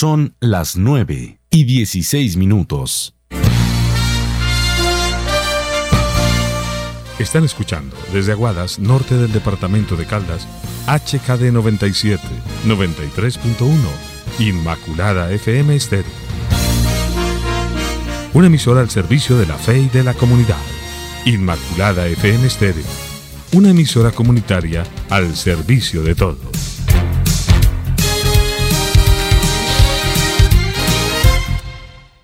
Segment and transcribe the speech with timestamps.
[0.00, 3.16] Son las 9 y 16 minutos.
[7.18, 10.46] Están escuchando desde Aguadas, norte del departamento de Caldas,
[10.86, 12.22] HKD 97,
[12.64, 13.74] 93.1,
[14.38, 16.12] Inmaculada FM Estéreo.
[18.34, 20.62] Una emisora al servicio de la fe y de la comunidad.
[21.24, 22.86] Inmaculada FM Estéreo.
[23.52, 26.67] Una emisora comunitaria al servicio de todos.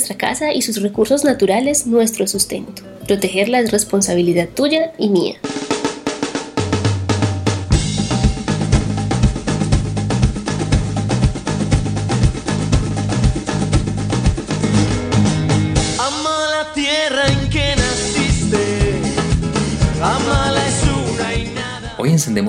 [0.00, 2.82] nuestra casa y sus recursos naturales nuestro sustento.
[3.06, 5.34] Protegerla es responsabilidad tuya y mía.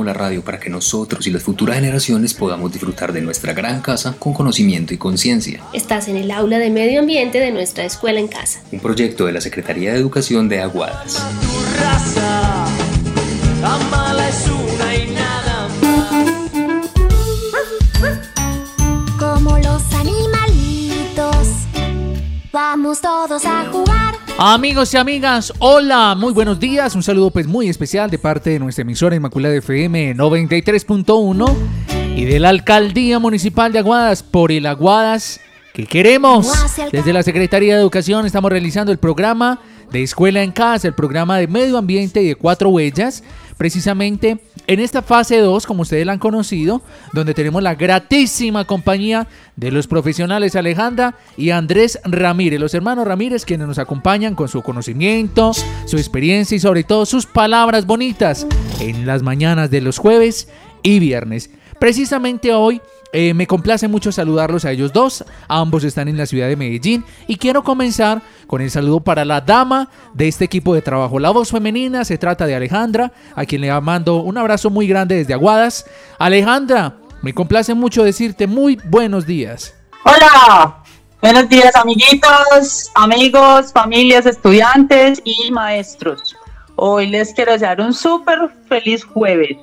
[0.03, 4.16] La radio para que nosotros y las futuras generaciones podamos disfrutar de nuestra gran casa
[4.17, 5.62] con conocimiento y conciencia.
[5.73, 8.61] Estás en el aula de medio ambiente de nuestra escuela en casa.
[8.72, 11.22] Un proyecto de la Secretaría de Educación de Aguadas.
[19.19, 21.47] Como los animalitos,
[22.51, 24.10] vamos todos a jugar.
[24.44, 26.96] Amigos y amigas, hola, muy buenos días.
[26.96, 31.56] Un saludo pues muy especial de parte de nuestra emisora Inmaculada FM 93.1
[32.16, 35.41] y de la Alcaldía Municipal de Aguadas por el Aguadas
[35.75, 36.52] que queremos.
[36.91, 41.38] Desde la Secretaría de Educación estamos realizando el programa de Escuela en Casa, el programa
[41.38, 43.23] de Medio Ambiente y de Cuatro Huellas,
[43.58, 44.40] precisamente
[44.72, 49.28] en esta fase 2, como ustedes la han conocido, donde tenemos la gratísima compañía
[49.58, 54.62] de los profesionales Alejandra y Andrés Ramírez, los hermanos Ramírez quienes nos acompañan con su
[54.62, 55.52] conocimiento,
[55.86, 58.48] su experiencia y sobre todo sus palabras bonitas
[58.80, 60.48] en las mañanas de los jueves
[60.84, 61.50] y viernes.
[61.78, 62.80] Precisamente hoy
[63.13, 65.25] eh, me complace mucho saludarlos a ellos dos.
[65.47, 67.03] Ambos están en la ciudad de Medellín.
[67.27, 71.19] Y quiero comenzar con el saludo para la dama de este equipo de trabajo.
[71.19, 75.16] La voz femenina se trata de Alejandra, a quien le mando un abrazo muy grande
[75.16, 75.85] desde Aguadas.
[76.19, 79.73] Alejandra, me complace mucho decirte muy buenos días.
[80.03, 80.78] Hola,
[81.22, 86.35] buenos días amiguitos, amigos, familias, estudiantes y maestros.
[86.78, 89.57] Hoy les quiero desear un súper feliz jueves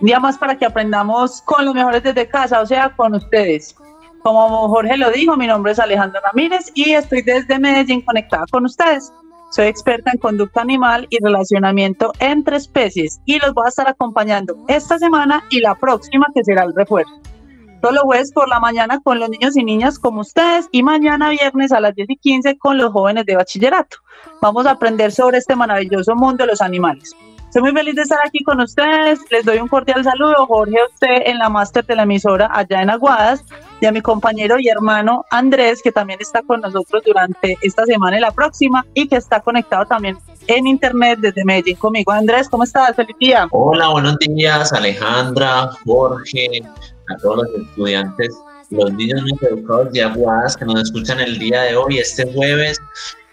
[0.00, 3.76] día más para que aprendamos con los mejores desde casa, o sea, con ustedes.
[4.22, 8.64] Como Jorge lo dijo, mi nombre es Alejandra Ramírez y estoy desde Medellín conectada con
[8.64, 9.12] ustedes.
[9.50, 14.56] Soy experta en conducta animal y relacionamiento entre especies y los voy a estar acompañando
[14.66, 17.12] esta semana y la próxima que será el refuerzo.
[17.82, 21.70] Los jueves por la mañana con los niños y niñas como ustedes y mañana viernes
[21.70, 23.98] a las 10 y 15 con los jóvenes de bachillerato.
[24.40, 27.14] Vamos a aprender sobre este maravilloso mundo de los animales.
[27.54, 29.20] Estoy muy feliz de estar aquí con ustedes.
[29.30, 32.82] Les doy un cordial saludo, Jorge, a usted en la máster de la emisora allá
[32.82, 33.44] en Aguadas
[33.80, 38.18] y a mi compañero y hermano Andrés, que también está con nosotros durante esta semana
[38.18, 40.18] y la próxima y que está conectado también
[40.48, 42.10] en internet desde Medellín conmigo.
[42.10, 42.96] Andrés, ¿cómo estás?
[42.96, 43.46] Feliz día.
[43.52, 46.60] Hola, buenos días, Alejandra, Jorge,
[47.08, 48.36] a todos los estudiantes,
[48.70, 52.80] los niños educados de Aguadas que nos escuchan el día de hoy, este jueves.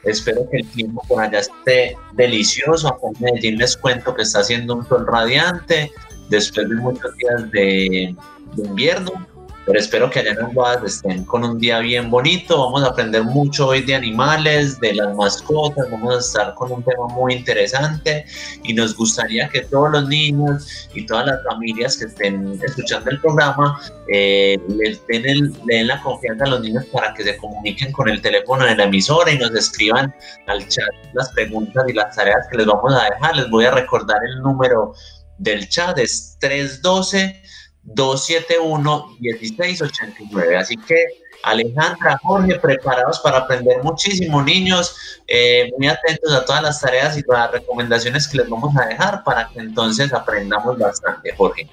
[0.04, 2.88] Espero que el clima por allá esté delicioso.
[2.88, 5.92] Acá en Medellín les cuento que está haciendo un sol radiante
[6.30, 8.16] después de muchos días de,
[8.58, 9.28] invierno.
[9.66, 12.58] Pero espero que allá en Aguadas estén con un día bien bonito.
[12.58, 16.84] Vamos a aprender mucho hoy de animales, de las mascotas, vamos a estar con un
[16.84, 18.26] tema muy interesante
[18.64, 23.20] y nos gustaría que todos los niños y todas las familias que estén escuchando el
[23.20, 23.80] programa
[24.12, 27.92] eh, les den, el, le den la confianza a los niños para que se comuniquen
[27.92, 30.14] con el teléfono de la emisora y nos escriban
[30.48, 33.36] al chat las preguntas y las tareas que les vamos a dejar.
[33.36, 34.94] Les voy a recordar el número
[35.38, 37.42] del chat, es 312.
[37.86, 40.58] 271-1689.
[40.58, 40.96] Así que
[41.44, 47.24] Alejandra, Jorge, preparados para aprender muchísimo, niños, eh, muy atentos a todas las tareas y
[47.28, 51.68] las recomendaciones que les vamos a dejar para que entonces aprendamos bastante, Jorge.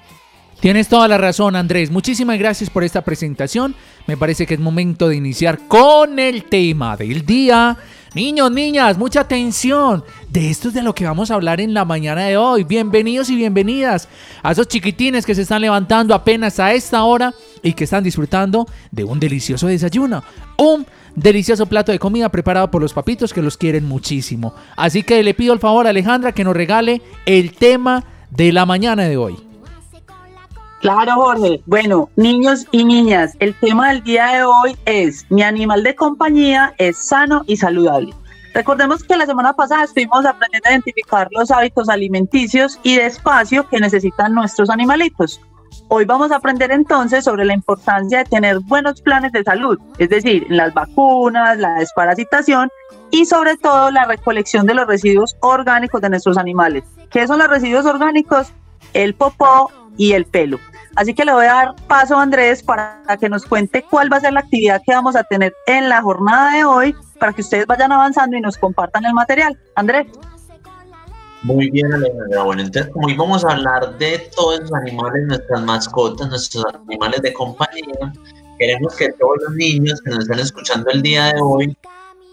[0.59, 1.89] Tienes toda la razón, Andrés.
[1.89, 3.75] Muchísimas gracias por esta presentación.
[4.07, 7.77] Me parece que es momento de iniciar con el tema del día.
[8.15, 10.03] Niños, niñas, mucha atención.
[10.29, 12.63] De esto es de lo que vamos a hablar en la mañana de hoy.
[12.63, 14.07] Bienvenidos y bienvenidas
[14.41, 18.65] a esos chiquitines que se están levantando apenas a esta hora y que están disfrutando
[18.89, 20.23] de un delicioso desayuno.
[20.57, 24.55] Un delicioso plato de comida preparado por los papitos que los quieren muchísimo.
[24.75, 28.65] Así que le pido el favor a Alejandra que nos regale el tema de la
[28.65, 29.48] mañana de hoy.
[30.81, 31.61] Claro, Jorge.
[31.65, 36.73] Bueno, niños y niñas, el tema del día de hoy es mi animal de compañía
[36.77, 38.13] es sano y saludable.
[38.53, 43.67] Recordemos que la semana pasada estuvimos aprendiendo a identificar los hábitos alimenticios y de espacio
[43.67, 45.41] que necesitan nuestros animalitos.
[45.89, 50.09] Hoy vamos a aprender entonces sobre la importancia de tener buenos planes de salud, es
[50.09, 52.69] decir, las vacunas, la desparasitación
[53.11, 56.85] y sobre todo la recolección de los residuos orgánicos de nuestros animales.
[57.09, 58.53] ¿Qué son los residuos orgánicos?
[58.93, 60.59] El popó y el pelo.
[60.95, 64.17] Así que le voy a dar paso a Andrés para que nos cuente cuál va
[64.17, 67.41] a ser la actividad que vamos a tener en la jornada de hoy para que
[67.41, 69.57] ustedes vayan avanzando y nos compartan el material.
[69.75, 70.07] Andrés.
[71.43, 72.43] Muy bien, Alejandra.
[72.43, 77.31] Bueno, entonces, como íbamos a hablar de todos los animales, nuestras mascotas, nuestros animales de
[77.33, 78.13] compañía,
[78.57, 81.77] queremos que todos los niños que nos están escuchando el día de hoy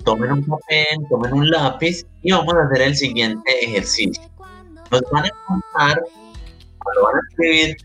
[0.04, 4.22] tomen un papel, tomen un lápiz y vamos a hacer el siguiente ejercicio.
[4.90, 6.02] Nos van a contar,
[6.94, 7.76] lo van a escribir,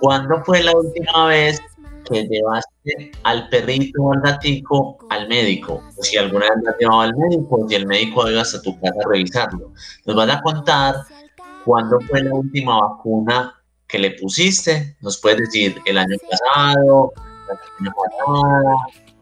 [0.00, 1.60] ¿Cuándo fue la última vez
[2.08, 5.82] que llevaste al perrito o al gatico al médico?
[5.96, 8.60] O si alguna vez lo has llevado al médico, si el médico ha ido hasta
[8.62, 9.72] tu casa a revisarlo.
[10.04, 10.94] Nos vas a contar
[11.64, 13.54] cuándo fue la última vacuna
[13.88, 14.96] que le pusiste.
[15.00, 17.12] Nos puedes decir el año pasado,
[17.48, 18.74] la semana pasada,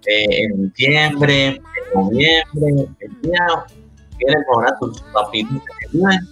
[0.07, 1.63] eh, en diciembre, en
[1.95, 3.47] noviembre, el día.
[4.19, 6.32] Quieres ahora tus papitos que ayuden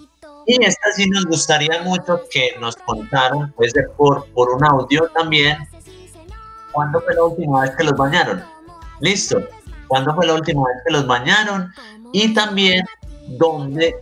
[0.51, 5.09] y esta sí nos gustaría mucho que nos contaran, puede ser por, por un audio
[5.15, 5.57] también,
[6.73, 8.43] ¿cuándo fue la última vez que los bañaron?
[9.01, 9.41] Listo.
[9.87, 11.73] ¿Cuándo fue la última vez que los bañaron?
[12.13, 12.85] Y también
[13.39, 13.95] dónde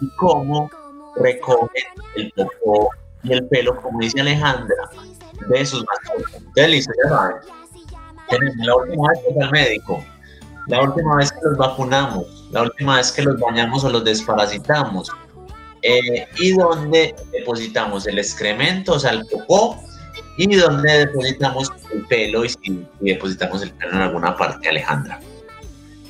[0.00, 0.70] y cómo
[1.16, 2.90] recogen el popó
[3.24, 4.76] y el pelo, como dice Alejandra,
[5.48, 6.34] de sus mascotas.
[6.34, 7.36] Entonces, listo, ya saben.
[8.28, 10.04] Tenemos la última vez que fue al médico,
[10.68, 15.10] la última vez que los vacunamos, la última vez que los bañamos o los desparasitamos,
[15.82, 19.78] eh, y donde depositamos el excremento, o sea, el popó,
[20.36, 25.18] y donde depositamos el pelo y si depositamos el pelo en alguna parte, Alejandra.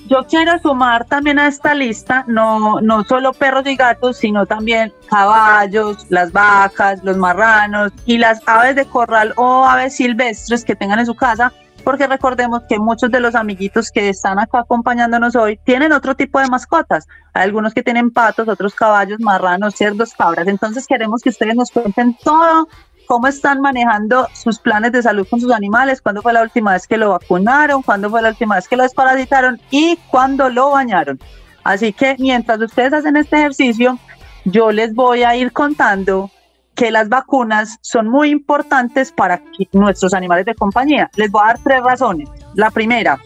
[0.09, 4.93] Yo quiero sumar también a esta lista no, no solo perros y gatos, sino también
[5.09, 11.01] caballos, las vacas, los marranos y las aves de corral o aves silvestres que tengan
[11.01, 11.53] en su casa,
[11.87, 16.41] porque recordemos que muchos de los amiguitos que están acá acompañándonos hoy tienen otro tipo
[16.41, 17.07] de mascotas.
[17.33, 20.49] Hay algunos que tienen patos, otros caballos, marranos, cerdos, cabras.
[20.49, 22.67] Entonces queremos que ustedes nos cuenten todo,
[23.07, 26.89] cómo están manejando sus planes de salud con sus animales, cuándo fue la última vez
[26.89, 31.21] que lo vacunaron, cuándo fue la última vez que lo desparasitaron y cuándo lo bañaron.
[31.63, 33.97] Así que mientras ustedes hacen este ejercicio,
[34.45, 36.33] yo les voy a ir contando
[36.77, 39.43] que las vacunas son muy importantes para
[39.73, 41.11] nuestros animales de compañía.
[41.17, 42.29] Les voy a dar tres razones.
[42.55, 43.19] La primera,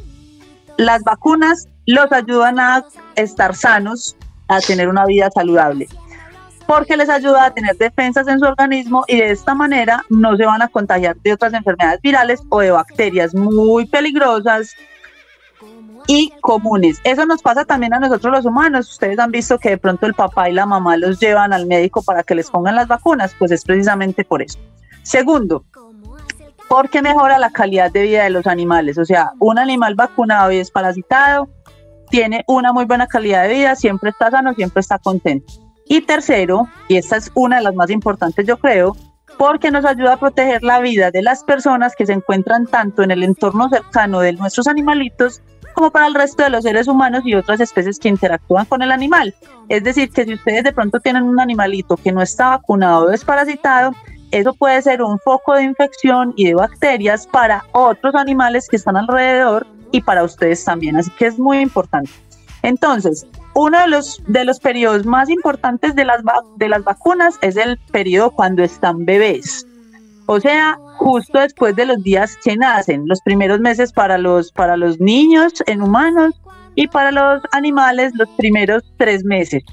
[0.79, 2.85] las vacunas los ayudan a
[3.17, 4.17] estar sanos,
[4.49, 5.89] a tener una vida saludable,
[6.67, 10.47] porque les ayuda a tener defensas en su organismo y de esta manera no se
[10.47, 14.71] van a contagiar de otras enfermedades virales o de bacterias muy peligrosas
[16.07, 17.01] y comunes.
[17.05, 18.91] Eso nos pasa también a nosotros los humanos.
[18.91, 22.03] Ustedes han visto que de pronto el papá y la mamá los llevan al médico
[22.03, 24.59] para que les pongan las vacunas, pues es precisamente por eso.
[25.03, 25.65] Segundo,
[26.69, 28.99] porque mejora la calidad de vida de los animales.
[28.99, 31.49] O sea, un animal vacunado y desparasitado
[32.11, 35.53] tiene una muy buena calidad de vida, siempre está sano, siempre está contento.
[35.87, 38.97] Y tercero, y esta es una de las más importantes yo creo,
[39.39, 43.11] porque nos ayuda a proteger la vida de las personas que se encuentran tanto en
[43.11, 45.41] el entorno cercano de nuestros animalitos
[45.81, 48.93] como para el resto de los seres humanos y otras especies que interactúan con el
[48.93, 49.35] animal.
[49.71, 53.09] Es decir, que si ustedes de pronto tienen un animalito que no está vacunado o
[53.09, 53.95] desparasitado,
[54.31, 58.99] eso puede ser un foco de infección y de bacterias para otros animales que están
[58.99, 60.97] alrededor y para ustedes también.
[60.97, 62.11] Así que es muy importante.
[62.63, 66.21] Entonces, uno de los, de los periodos más importantes de las,
[66.57, 69.67] de las vacunas es el periodo cuando están bebés.
[70.33, 74.77] O sea, justo después de los días que nacen, los primeros meses para los, para
[74.77, 76.41] los niños en humanos
[76.77, 79.65] y para los animales los primeros tres meses.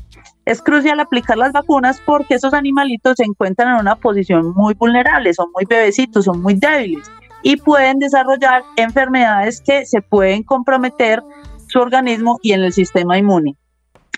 [0.46, 5.32] Es crucial aplicar las vacunas porque esos animalitos se encuentran en una posición muy vulnerable,
[5.32, 7.08] son muy bebecitos, son muy débiles
[7.44, 11.22] y pueden desarrollar enfermedades que se pueden comprometer
[11.68, 13.56] su organismo y en el sistema inmune.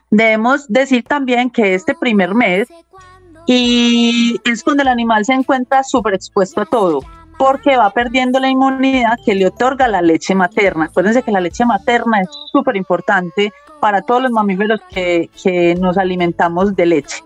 [0.09, 2.69] Debemos decir también que este primer mes
[3.51, 6.99] y es cuando el animal se encuentra súper expuesto a todo,
[7.39, 10.85] porque va perdiendo la inmunidad que le otorga la leche materna.
[10.85, 15.97] Acuérdense que la leche materna es súper importante para todos los mamíferos que, que, nos
[15.97, 17.23] alimentamos de leche.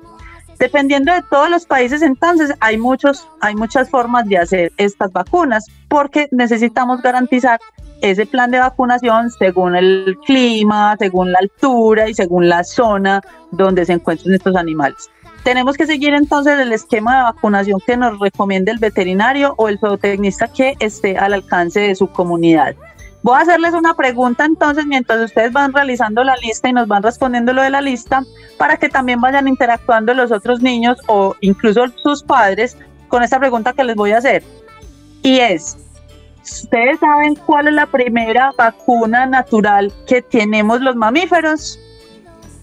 [0.59, 5.65] Dependiendo de todos los países, entonces hay, muchos, hay muchas formas de hacer estas vacunas,
[5.89, 7.59] porque necesitamos garantizar
[8.01, 13.83] ese plan de vacunación según el clima, según la altura y según la zona donde
[13.83, 15.09] se encuentran estos animales.
[15.43, 19.77] Tenemos que seguir entonces el esquema de vacunación que nos recomiende el veterinario o el
[19.77, 22.75] zootecnista que esté al alcance de su comunidad.
[23.23, 27.03] Voy a hacerles una pregunta entonces mientras ustedes van realizando la lista y nos van
[27.03, 28.23] respondiendo lo de la lista
[28.57, 33.73] para que también vayan interactuando los otros niños o incluso sus padres con esta pregunta
[33.73, 34.43] que les voy a hacer.
[35.21, 35.77] Y es,
[36.43, 41.79] ¿Ustedes saben cuál es la primera vacuna natural que tenemos los mamíferos?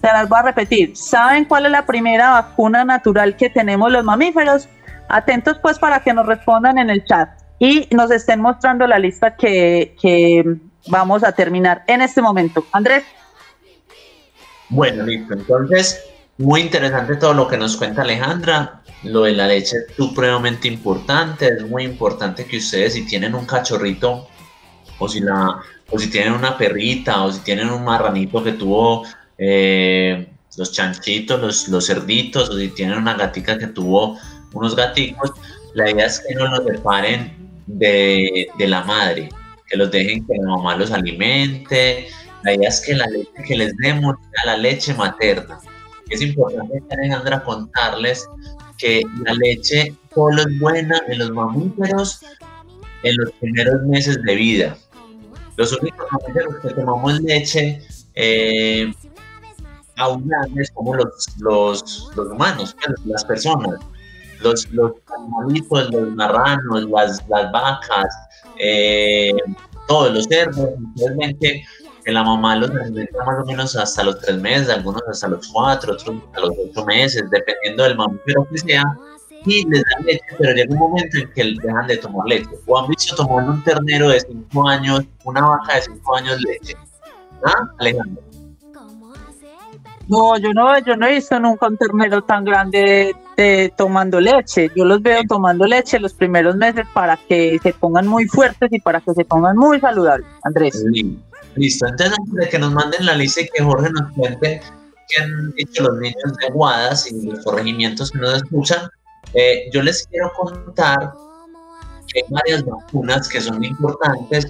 [0.01, 0.97] Se las voy a repetir.
[0.97, 4.67] ¿Saben cuál es la primera vacuna natural que tenemos los mamíferos?
[5.09, 7.29] Atentos pues para que nos respondan en el chat
[7.59, 12.65] y nos estén mostrando la lista que, vamos a terminar en este momento.
[12.71, 13.03] Andrés.
[14.69, 15.35] Bueno, listo.
[15.35, 16.01] Entonces,
[16.39, 18.81] muy interesante todo lo que nos cuenta Alejandra.
[19.03, 21.49] Lo de la leche es supremamente importante.
[21.49, 24.27] Es muy importante que ustedes, si tienen un cachorrito,
[24.97, 25.59] o si, la,
[25.91, 29.05] o si tienen una perrita, o si tienen un marranito que tuvo
[29.41, 34.17] eh, los chanchitos, los, los cerditos, o si tienen una gatica que tuvo
[34.53, 35.31] unos gaticos,
[35.73, 39.29] la idea es que no los separen de, de la madre,
[39.67, 42.07] que los dejen que la mamá los alimente.
[42.43, 45.59] La idea es que la leche que les demos sea la leche materna
[46.11, 48.27] es importante, Alejandra, contarles
[48.77, 52.19] que la leche solo es buena en los mamíferos
[53.03, 54.77] en los primeros meses de vida.
[55.55, 57.81] Los únicos mamíferos que tomamos leche
[58.15, 58.93] eh,
[59.97, 63.79] aún grandes como los, los, los humanos, las personas,
[64.41, 68.15] los, los animalitos, los marranos, las, las vacas,
[68.57, 69.31] eh,
[69.87, 71.63] todos los cerdos, realmente
[72.03, 75.47] que la mamá los alimenta más o menos hasta los tres meses, algunos hasta los
[75.47, 78.83] cuatro, otros hasta los ocho meses, dependiendo del mamífero que sea,
[79.45, 82.49] y les dan leche, pero llega un momento en que dejan de tomar leche.
[82.67, 86.75] O han visto tomando un ternero de cinco años, una vaca de cinco años leche.
[87.43, 88.21] ¿Ah, Alejandro?
[90.11, 94.69] No, yo no, yo no he visto nunca un ternero tan grande de, tomando leche.
[94.75, 98.81] Yo los veo tomando leche los primeros meses para que se pongan muy fuertes y
[98.81, 100.83] para que se pongan muy saludables, Andrés.
[100.93, 101.17] Sí.
[101.55, 104.61] Listo, entonces antes de que nos manden la lista y que Jorge nos cuente
[105.07, 108.89] qué han dicho los niños de Guadas y los corregimientos que nos escuchan,
[109.33, 111.13] eh, yo les quiero contar
[112.11, 114.47] que hay varias vacunas que son importantes,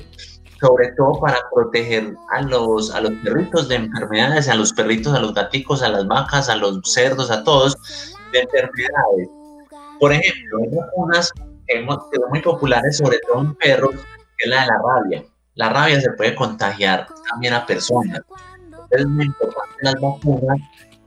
[0.62, 5.20] sobre todo para proteger a los, a los perritos de enfermedades, a los perritos, a
[5.20, 7.76] los gaticos, a las vacas, a los cerdos, a todos,
[8.32, 9.30] de enfermedades.
[10.00, 11.32] Por ejemplo, hay vacunas
[11.68, 13.96] que, son muy populares, sobre todo en perros,
[14.38, 15.24] que es la de la rabia
[15.56, 18.22] la rabia se puede contagiar también a personas.
[18.90, 20.58] Es muy importante las vacunas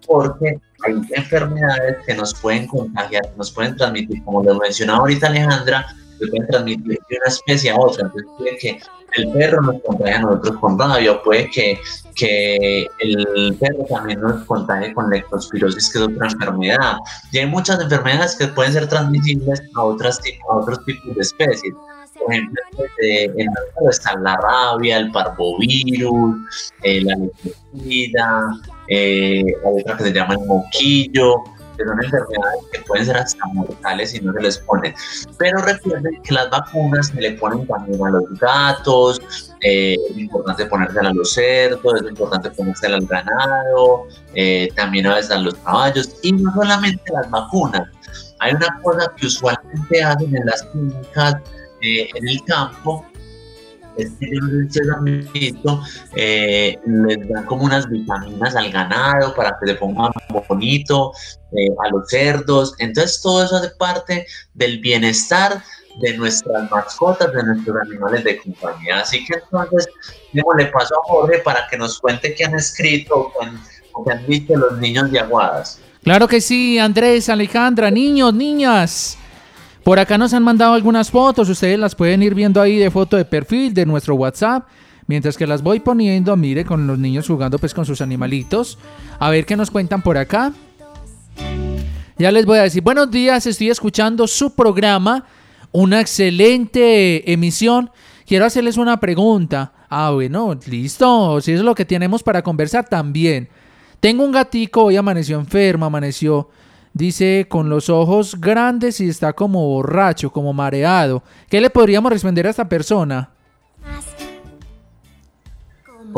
[0.07, 5.29] porque hay enfermedades que nos pueden contagiar, que nos pueden transmitir, como lo mencionaba ahorita
[5.29, 5.87] Alejandra,
[6.19, 8.07] se pueden transmitir de una especie a otra.
[8.07, 8.81] Entonces puede que
[9.17, 11.79] el perro nos contagie a nosotros con rabia, puede que,
[12.17, 16.97] que el perro también nos contagie con leptospirosis, que es otra enfermedad.
[17.33, 21.75] Y hay muchas enfermedades que pueden ser transmisibles a, otras, a otros tipos de especies
[22.25, 22.63] por ejemplo,
[22.99, 28.41] en el mercado está la rabia, el parvovirus, eh, la leptospira,
[28.89, 31.43] eh, hay otra que se llama el moquillo,
[31.77, 34.95] que son enfermedades que pueden ser hasta mortales si no se les pone.
[35.39, 39.21] Pero recuerden que las vacunas se le ponen también a los gatos,
[39.61, 45.17] eh, es importante ponérsela a los cerdos, es importante ponérsela al ganado, eh, también a
[45.17, 47.89] veces a los caballos, y no solamente las vacunas.
[48.41, 51.37] Hay una cosa que usualmente hacen en las clínicas
[51.81, 53.05] en el campo
[53.97, 55.83] es que yo no sé si ustedes han visto,
[56.17, 60.11] eh, les dan como unas vitaminas al ganado para que se ponga
[60.49, 61.13] bonito,
[61.53, 62.75] eh, a los cerdos.
[62.79, 65.63] Entonces todo eso hace parte del bienestar
[66.01, 69.01] de nuestras mascotas, de nuestros animales de compañía.
[69.01, 69.89] Así que entonces,
[70.33, 73.61] le paso a Jorge para que nos cuente qué han escrito o qué han,
[73.93, 75.81] o qué han visto los niños de Aguadas.
[76.03, 79.17] Claro que sí, Andrés, Alejandra, niños, niñas.
[79.85, 83.19] Por acá nos han mandado algunas fotos, ustedes las pueden ir viendo ahí de foto
[83.19, 84.67] de perfil de nuestro WhatsApp.
[85.07, 88.79] Mientras que las voy poniendo, mire, con los niños jugando pues con sus animalitos.
[89.19, 90.55] A ver qué nos cuentan por acá.
[92.17, 95.27] Ya les voy a decir, buenos días, estoy escuchando su programa,
[95.71, 97.91] una excelente emisión.
[98.27, 99.73] Quiero hacerles una pregunta.
[99.91, 103.51] Ah, bueno, listo, si es lo que tenemos para conversar también.
[104.01, 106.49] Tengo un gatico, hoy amaneció enfermo, amaneció
[106.95, 111.25] Dice con los ojos grandes y está como borracho, como mareado.
[111.51, 113.31] ¿Qué le podríamos responder a esta persona?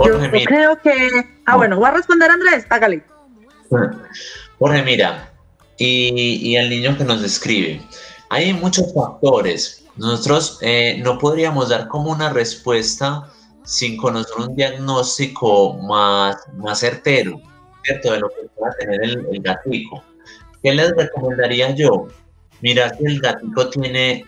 [0.05, 1.41] Yo creo que...
[1.47, 3.03] Ah, bueno, voy a responder Andrés, hágale.
[4.59, 5.33] Jorge, mira,
[5.79, 7.81] y, y el niño que nos escribe,
[8.29, 9.83] hay muchos factores.
[9.97, 13.31] Nosotros eh, no podríamos dar como una respuesta
[13.65, 17.41] sin conocer un diagnóstico más, más certero,
[17.83, 18.13] ¿cierto?
[18.13, 20.05] De lo que pueda tener el, el gatico.
[20.67, 22.09] ¿Qué les recomendaría yo?
[22.61, 24.25] Mira si el gatito tiene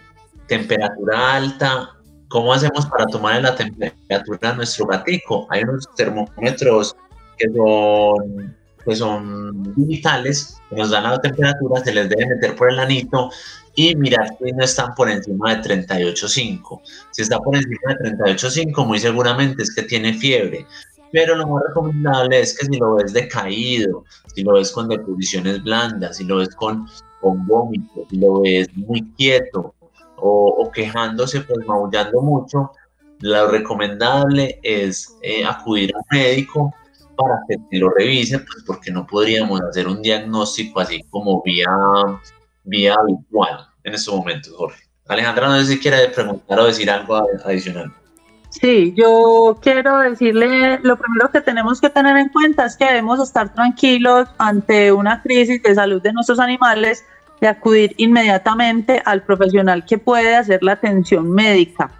[0.46, 1.96] temperatura alta.
[2.28, 5.48] ¿Cómo hacemos para tomar la temperatura a nuestro gatico?
[5.50, 6.94] Hay unos termómetros
[7.36, 12.70] que son, que son digitales, que nos dan la temperatura, se les debe meter por
[12.70, 13.30] el anito
[13.74, 16.80] y mirar si no están por encima de 38.5.
[17.10, 20.64] Si está por encima de 38.5, muy seguramente es que tiene fiebre.
[21.12, 25.62] Pero lo más recomendable es que si lo ves decaído, si lo ves con deposiciones
[25.62, 26.86] blandas, si lo ves con,
[27.20, 29.74] con vómitos, si lo ves muy quieto
[30.16, 32.72] o, quejándose, pues maullando mucho,
[33.20, 36.74] lo recomendable es eh, acudir a un médico
[37.16, 41.68] para que te lo revisen, pues porque no podríamos hacer un diagnóstico así como vía,
[42.64, 44.84] vía habitual en estos momentos, Jorge.
[45.08, 47.92] Alejandra, no sé si quiere preguntar o decir algo adicional.
[48.50, 53.20] Sí, yo quiero decirle, lo primero que tenemos que tener en cuenta es que debemos
[53.20, 57.04] estar tranquilos ante una crisis de salud de nuestros animales
[57.40, 61.90] y acudir inmediatamente al profesional que puede hacer la atención médica.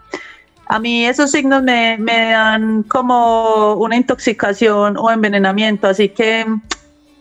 [0.67, 6.47] A mí esos signos me, me dan como una intoxicación o envenenamiento, así que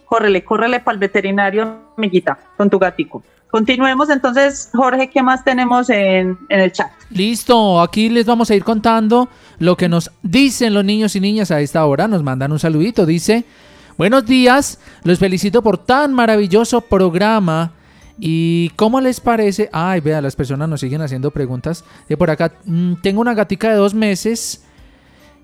[0.06, 3.23] córrele, córrele para el veterinario, amiguita, con tu gatico.
[3.49, 6.91] Continuemos entonces, Jorge, ¿qué más tenemos en, el chat?
[7.10, 9.29] Listo, aquí les vamos a ir contando
[9.60, 12.10] lo que nos dicen los niños y niñas a esta hora.
[12.10, 13.45] Nos mandan un saludito, dice,
[13.97, 17.71] buenos días, los felicito por tan maravilloso programa.
[18.19, 19.69] ¿Y cómo les parece?
[19.71, 21.86] Ay, vea, las personas nos siguen haciendo preguntas.
[22.10, 24.63] De por acá, mm, tengo una gatica de dos meses.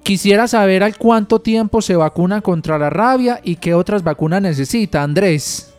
[0.01, 5.03] Quisiera saber al cuánto tiempo se vacuna contra la rabia y qué otras vacunas necesita,
[5.03, 5.72] Andrés.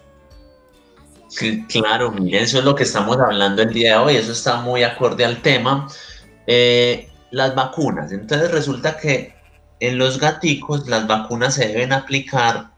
[1.69, 4.83] Claro, miren, eso es lo que estamos hablando el día de hoy, eso está muy
[4.83, 5.89] acorde al tema.
[6.47, 9.35] Eh, las vacunas, entonces resulta que
[9.81, 12.71] en los gaticos las vacunas se deben aplicar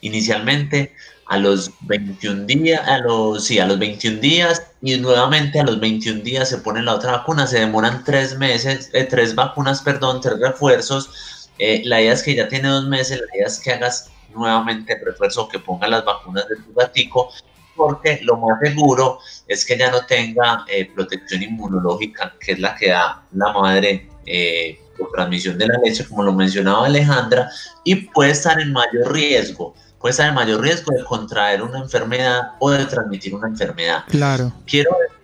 [0.00, 0.92] inicialmente
[1.26, 5.78] a los 21 días, a los, sí, a los 21 días y nuevamente a los
[5.78, 10.20] 21 días se pone la otra vacuna, se demoran tres meses, eh, tres vacunas, perdón,
[10.20, 11.48] tres refuerzos.
[11.58, 14.94] Eh, la idea es que ya tiene dos meses, la idea es que hagas nuevamente
[14.94, 17.30] el refuerzo que ponga las vacunas de tu gatico,
[17.76, 22.74] porque lo más seguro es que ya no tenga eh, protección inmunológica, que es la
[22.74, 27.48] que da la madre eh, por transmisión de la leche, como lo mencionaba Alejandra,
[27.84, 32.52] y puede estar en mayor riesgo, puede estar en mayor riesgo de contraer una enfermedad
[32.58, 34.04] o de transmitir una enfermedad.
[34.08, 34.52] Claro.
[34.66, 35.18] Quiero decir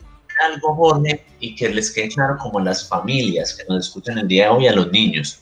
[0.45, 4.45] algo, Jorge, y que les quede claro como las familias que nos escuchan el día
[4.45, 5.41] de hoy, a los niños.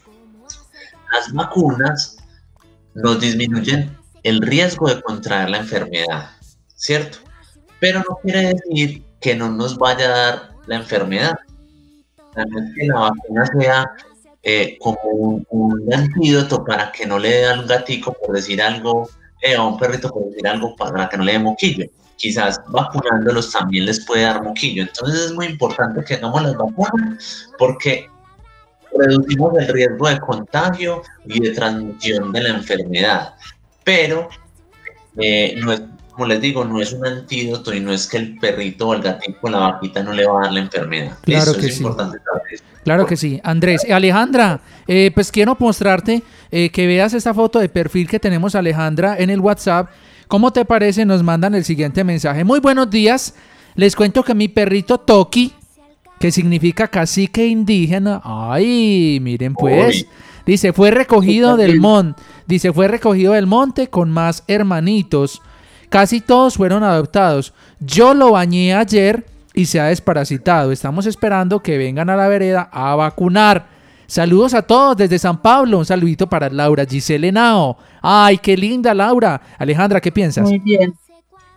[1.13, 2.17] Las vacunas
[2.95, 6.31] nos disminuyen el riesgo de contraer la enfermedad,
[6.75, 7.19] ¿cierto?
[7.81, 11.35] Pero no quiere decir que no nos vaya a dar la enfermedad.
[12.37, 13.87] No es que la vacuna sea
[14.43, 14.99] eh, como
[15.49, 19.09] un, antídoto para que no le dé al gatico, por decir algo,
[19.41, 21.87] eh, a un perrito, por decir algo, para que no le dé moquillo.
[22.17, 24.83] Quizás vacunándolos también les puede dar moquillo.
[24.83, 28.09] Entonces es muy importante que hagamos las vacunas porque
[28.99, 33.35] reducimos el riesgo de contagio y de transmisión de la enfermedad.
[33.85, 34.29] Pero,
[35.17, 38.39] eh, no es, como les digo, no es un antídoto y no es que el
[38.39, 41.19] perrito o el gatito la vaquita no le va a dar la enfermedad.
[41.23, 41.85] Claro que sí.
[42.85, 43.41] Claro que sí.
[43.45, 48.55] Andrés, eh, Alejandra, eh, pues quiero mostrarte que veas esta foto de perfil que tenemos
[48.55, 49.89] Alejandra en el WhatsApp.
[50.29, 51.07] ¿Cómo te parece?
[51.07, 52.45] Nos mandan el siguiente mensaje.
[52.45, 53.35] Muy buenos días.
[53.75, 55.55] Les cuento que mi perrito Toki
[56.23, 58.21] que significa cacique indígena.
[58.23, 60.03] Ay, miren pues.
[60.03, 60.07] Uy.
[60.47, 62.23] Dice, fue recogido del monte.
[62.47, 65.43] Dice, fue recogido del monte con más hermanitos.
[65.89, 67.53] Casi todos fueron adoptados.
[67.81, 70.71] Yo lo bañé ayer y se ha desparasitado.
[70.71, 73.67] Estamos esperando que vengan a la vereda a vacunar.
[74.07, 75.79] Saludos a todos desde San Pablo.
[75.79, 77.79] Un saludito para Laura Giselle Henao.
[78.01, 79.43] Ay, qué linda Laura.
[79.59, 80.45] Alejandra, ¿qué piensas?
[80.45, 80.95] Muy bien.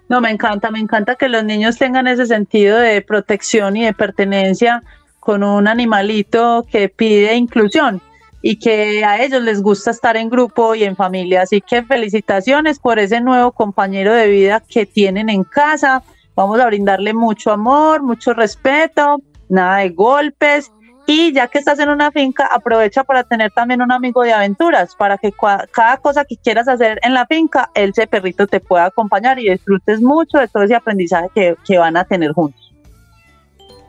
[0.08, 3.94] No, me encanta, me encanta que los niños tengan ese sentido de protección y de
[3.94, 4.84] pertenencia
[5.20, 8.02] con un animalito que pide inclusión
[8.48, 11.42] y que a ellos les gusta estar en grupo y en familia.
[11.42, 16.04] Así que felicitaciones por ese nuevo compañero de vida que tienen en casa.
[16.36, 19.18] Vamos a brindarle mucho amor, mucho respeto,
[19.50, 20.72] nada de golpes.
[21.08, 24.96] Y ya que estás en una finca, aprovecha para tener también un amigo de aventuras,
[24.96, 28.86] para que cua- cada cosa que quieras hacer en la finca, ese perrito te pueda
[28.86, 32.74] acompañar y disfrutes mucho de todo ese aprendizaje que, que van a tener juntos.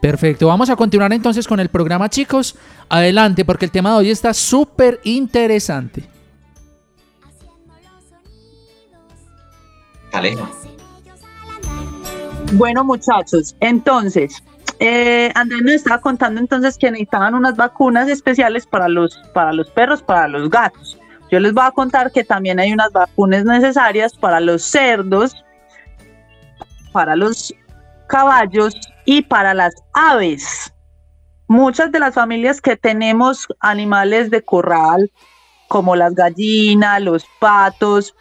[0.03, 2.55] Perfecto, vamos a continuar entonces con el programa chicos.
[2.89, 6.05] Adelante, porque el tema de hoy está súper interesante.
[10.13, 10.49] Aleja.
[12.53, 14.43] Bueno, muchachos, entonces,
[14.79, 19.71] eh, Andrés nos estaba contando entonces que necesitaban unas vacunas especiales para los, para los
[19.71, 20.99] perros, para los gatos.
[21.31, 25.35] Yo les voy a contar que también hay unas vacunas necesarias para los cerdos,
[26.93, 27.53] para los
[28.07, 30.73] caballos y para las aves.
[31.49, 35.11] Muchas de las familias que tenemos animales de corral,
[35.69, 38.15] como las gallinas, los patos,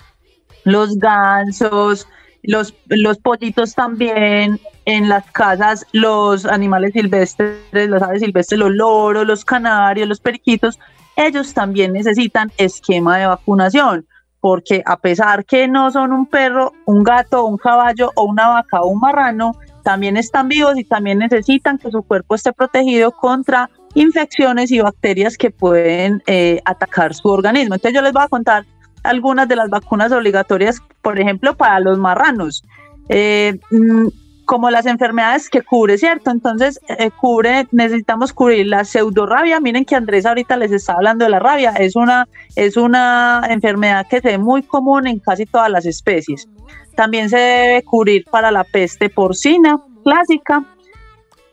[0.63, 2.07] los gansos,
[2.43, 9.25] los, los pollitos también, en las casas, los animales silvestres, las aves silvestres, los loros,
[9.25, 10.79] los canarios, los periquitos,
[11.15, 14.05] ellos también necesitan esquema de vacunación,
[14.39, 18.81] porque a pesar que no son un perro, un gato, un caballo o una vaca
[18.81, 23.69] o un marrano, también están vivos y también necesitan que su cuerpo esté protegido contra
[23.93, 27.75] infecciones y bacterias que pueden eh, atacar su organismo.
[27.75, 28.65] Entonces yo les voy a contar
[29.03, 32.63] algunas de las vacunas obligatorias, por ejemplo, para los marranos.
[33.09, 34.07] Eh, mm,
[34.45, 36.31] como las enfermedades que cubre, ¿cierto?
[36.31, 39.59] Entonces, eh, cubre, necesitamos cubrir la pseudorrabia.
[39.59, 41.71] Miren que Andrés ahorita les está hablando de la rabia.
[41.71, 46.47] Es una, es una enfermedad que se ve muy común en casi todas las especies.
[46.95, 50.63] También se debe cubrir para la peste porcina clásica,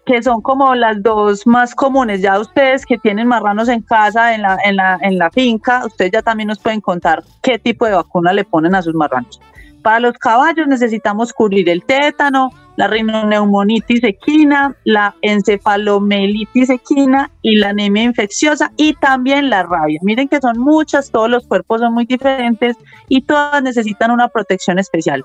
[0.04, 2.20] que son como las dos más comunes.
[2.20, 6.12] Ya ustedes que tienen marranos en casa, en la, en la, en la finca, ustedes
[6.12, 9.40] ya también nos pueden contar qué tipo de vacuna le ponen a sus marranos.
[9.82, 17.70] Para los caballos necesitamos cubrir el tétano, la rinoneumonitis equina, la encefalomelitis equina y la
[17.70, 19.98] anemia infecciosa y también la rabia.
[20.02, 22.76] Miren que son muchas, todos los cuerpos son muy diferentes
[23.08, 25.24] y todas necesitan una protección especial.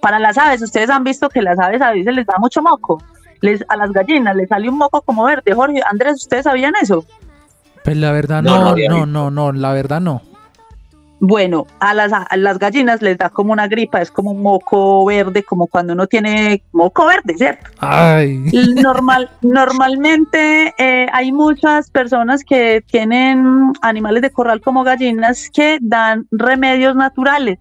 [0.00, 3.02] Para las aves, ustedes han visto que las aves a veces les da mucho moco.
[3.40, 5.52] Les, a las gallinas les sale un moco como verde.
[5.52, 7.04] Jorge, Andrés, ¿ustedes sabían eso?
[7.84, 10.22] Pues la verdad No, no, no no, no, no, la verdad no.
[11.24, 15.04] Bueno, a las, a las gallinas les da como una gripa, es como un moco
[15.04, 17.70] verde, como cuando uno tiene moco verde, ¿cierto?
[17.78, 18.50] Ay.
[18.82, 26.26] Normal, normalmente eh, hay muchas personas que tienen animales de corral como gallinas que dan
[26.32, 27.60] remedios naturales.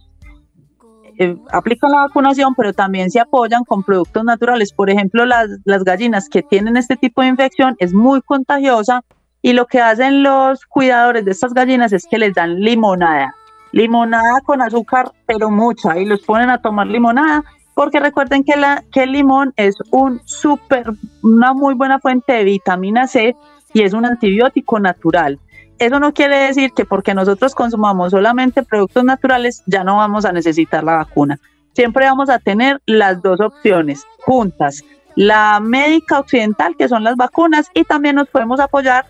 [1.19, 4.73] Eh, aplican la vacunación, pero también se apoyan con productos naturales.
[4.73, 9.03] Por ejemplo, las, las gallinas que tienen este tipo de infección es muy contagiosa
[9.43, 13.35] y lo que hacen los cuidadores de estas gallinas es que les dan limonada.
[13.71, 18.53] Limonada con azúcar, pero mucha, y los ponen a tomar limonada porque recuerden que,
[19.01, 20.91] el limón es un súper,
[21.23, 23.35] una muy buena fuente de vitamina C
[23.73, 25.39] y es un antibiótico natural.
[25.79, 30.31] Eso no quiere decir que porque nosotros consumamos solamente productos naturales ya no vamos a
[30.31, 31.39] necesitar la vacuna.
[31.73, 34.83] Siempre vamos a tener las dos opciones juntas,
[35.15, 39.05] la médica occidental, que son las vacunas, y también nos podemos apoyar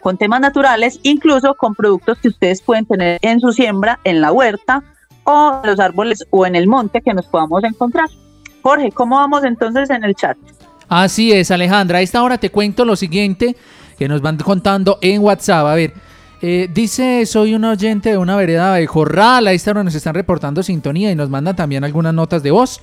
[0.00, 4.32] con temas naturales, incluso con productos que ustedes pueden tener en su siembra, en la
[4.32, 4.82] huerta
[5.24, 8.08] o en los árboles o en el monte que nos podamos encontrar.
[8.62, 10.36] Jorge, ¿cómo vamos entonces en el chat?
[10.88, 11.98] Así es, Alejandra.
[11.98, 13.56] A esta hora te cuento lo siguiente
[13.98, 15.66] que nos van contando en WhatsApp.
[15.66, 15.92] A ver,
[16.40, 19.46] eh, dice, soy un oyente de una vereda de Corral.
[19.46, 22.80] A esta hora nos están reportando sintonía y nos mandan también algunas notas de voz.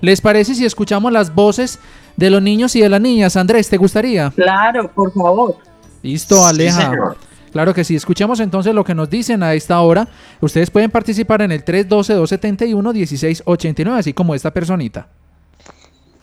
[0.00, 1.78] ¿Les parece si escuchamos las voces
[2.16, 3.36] de los niños y de las niñas?
[3.36, 4.30] Andrés, ¿te gustaría?
[4.30, 5.56] Claro, por favor.
[6.02, 6.90] Listo, Aleja.
[6.90, 7.16] señor.
[7.52, 7.94] claro que sí.
[7.94, 10.08] Escuchamos entonces lo que nos dicen a esta hora.
[10.40, 15.06] Ustedes pueden participar en el 312-271-1689, así como esta personita.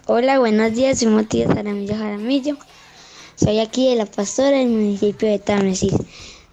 [0.05, 2.57] Hola, buenos días, soy Matías Jaramillo Jaramillo.
[3.35, 5.93] Soy aquí de La Pastora, del municipio de Támesis.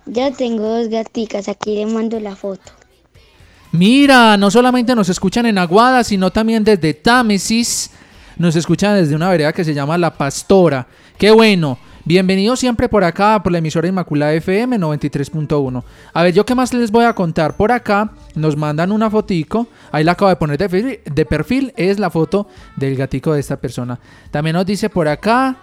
[0.04, 2.72] Yo tengo dos gaticas, aquí le mando la foto.
[3.72, 7.90] Mira, no solamente nos escuchan en Aguada, sino también desde Támesis.
[8.36, 10.86] Nos escuchan desde una vereda que se llama La Pastora.
[11.18, 11.78] Qué bueno.
[12.07, 15.83] Bienvenido siempre por acá, por la emisora Inmaculada FM 93.1.
[16.14, 17.57] A ver, yo qué más les voy a contar.
[17.57, 19.66] Por acá nos mandan una fotico.
[19.90, 21.73] Ahí la acabo de poner de perfil.
[21.77, 23.99] Es la foto del gatico de esta persona.
[24.31, 25.57] También nos dice por acá.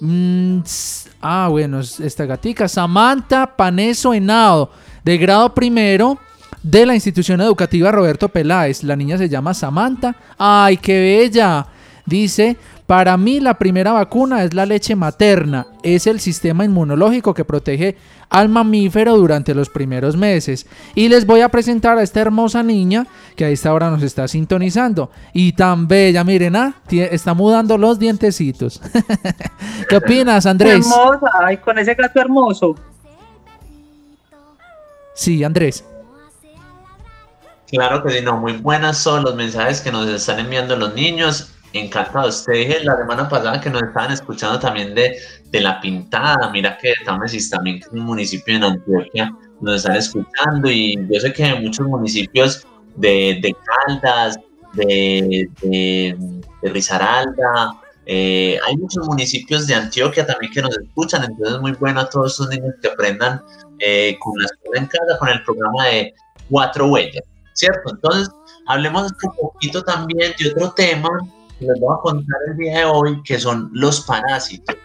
[0.00, 2.66] mm, s- ah, bueno, es esta gatica.
[2.68, 4.70] Samantha Paneso Henao,
[5.04, 6.18] de grado primero
[6.62, 8.82] de la institución educativa Roberto Peláez.
[8.82, 10.16] La niña se llama Samantha.
[10.38, 11.66] ¡Ay, qué bella!
[12.04, 12.56] Dice,
[12.92, 15.66] para mí la primera vacuna es la leche materna.
[15.82, 17.96] Es el sistema inmunológico que protege
[18.28, 20.66] al mamífero durante los primeros meses.
[20.94, 24.28] Y les voy a presentar a esta hermosa niña que a esta hora nos está
[24.28, 25.10] sintonizando.
[25.32, 28.82] Y tan bella, miren, ah, está mudando los dientecitos.
[29.88, 30.86] ¿Qué opinas, Andrés?
[30.86, 32.74] Hermosa, ay, con ese gato hermoso.
[35.14, 35.82] Sí, Andrés.
[37.68, 41.54] Claro que sí, no, muy buenas son los mensajes que nos están enviando los niños.
[41.72, 42.44] Encantados.
[42.44, 45.16] Te dije la semana pasada que nos estaban escuchando también de,
[45.50, 46.50] de La Pintada.
[46.50, 50.70] Mira que Támesis también, un municipio en Antioquia, nos están escuchando.
[50.70, 53.56] Y yo sé que hay muchos municipios de, de
[53.86, 54.38] Caldas,
[54.74, 56.16] de, de,
[56.62, 61.24] Risaralda, eh, hay muchos municipios de Antioquia también que nos escuchan.
[61.24, 63.42] Entonces, muy bueno a todos estos niños que aprendan
[63.78, 66.14] eh, con la escuela en casa, con el programa de
[66.48, 67.24] Cuatro Huellas.
[67.54, 67.90] ¿cierto?
[67.90, 68.28] Entonces,
[68.66, 71.08] hablemos un poquito también de otro tema
[71.62, 74.76] les voy a contar el día de hoy, que son los parásitos.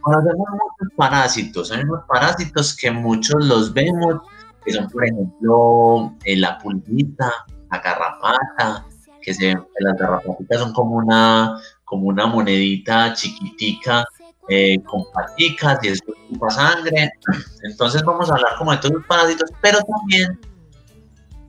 [0.00, 4.22] Conocemos muchos parásitos, hay unos parásitos que muchos los vemos,
[4.64, 7.32] que son, por ejemplo, eh, la pulguita,
[7.70, 8.86] la garrapata,
[9.20, 14.04] que se, las garrapatas son como una, como una monedita chiquitica
[14.48, 17.12] eh, con paticas y eso chupa sangre.
[17.62, 20.38] Entonces vamos a hablar como de todos los parásitos, pero también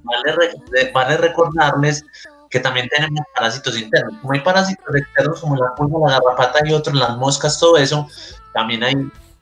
[0.04, 2.06] vale, vale recordarles
[2.54, 4.14] que también tenemos parásitos internos.
[4.22, 8.08] Como hay parásitos externos como la pulga, la garrapata y otros, las moscas, todo eso,
[8.54, 8.94] también hay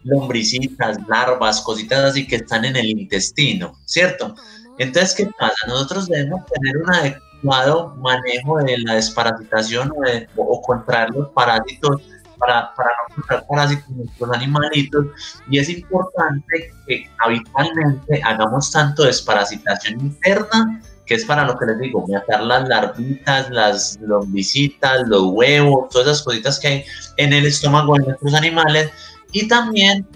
[0.05, 4.33] lombricitas, larvas, cositas así que están en el intestino, ¿cierto?
[4.77, 5.67] Entonces, ¿qué pasa?
[5.67, 12.01] Nosotros debemos tener un adecuado manejo de la desparasitación o, de- o contraer los parásitos
[12.37, 15.05] para, para no contraer parásitos en nuestros animalitos
[15.49, 21.77] y es importante que habitualmente hagamos tanto desparasitación interna que es para lo que les
[21.77, 26.85] digo, matar las larvitas, las lombricitas, los huevos, todas esas cositas que hay
[27.17, 28.89] en el estómago de nuestros animales
[29.33, 30.07] y también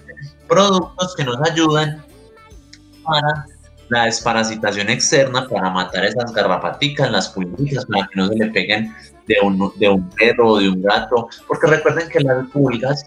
[0.47, 2.01] productos que nos ayuden
[3.03, 3.45] para
[3.89, 8.95] la desparasitación externa, para matar esas garrapaticas, las pulguitas, para que no se le peguen
[9.27, 13.05] de un, de un perro o de un gato, porque recuerden que las pulgas,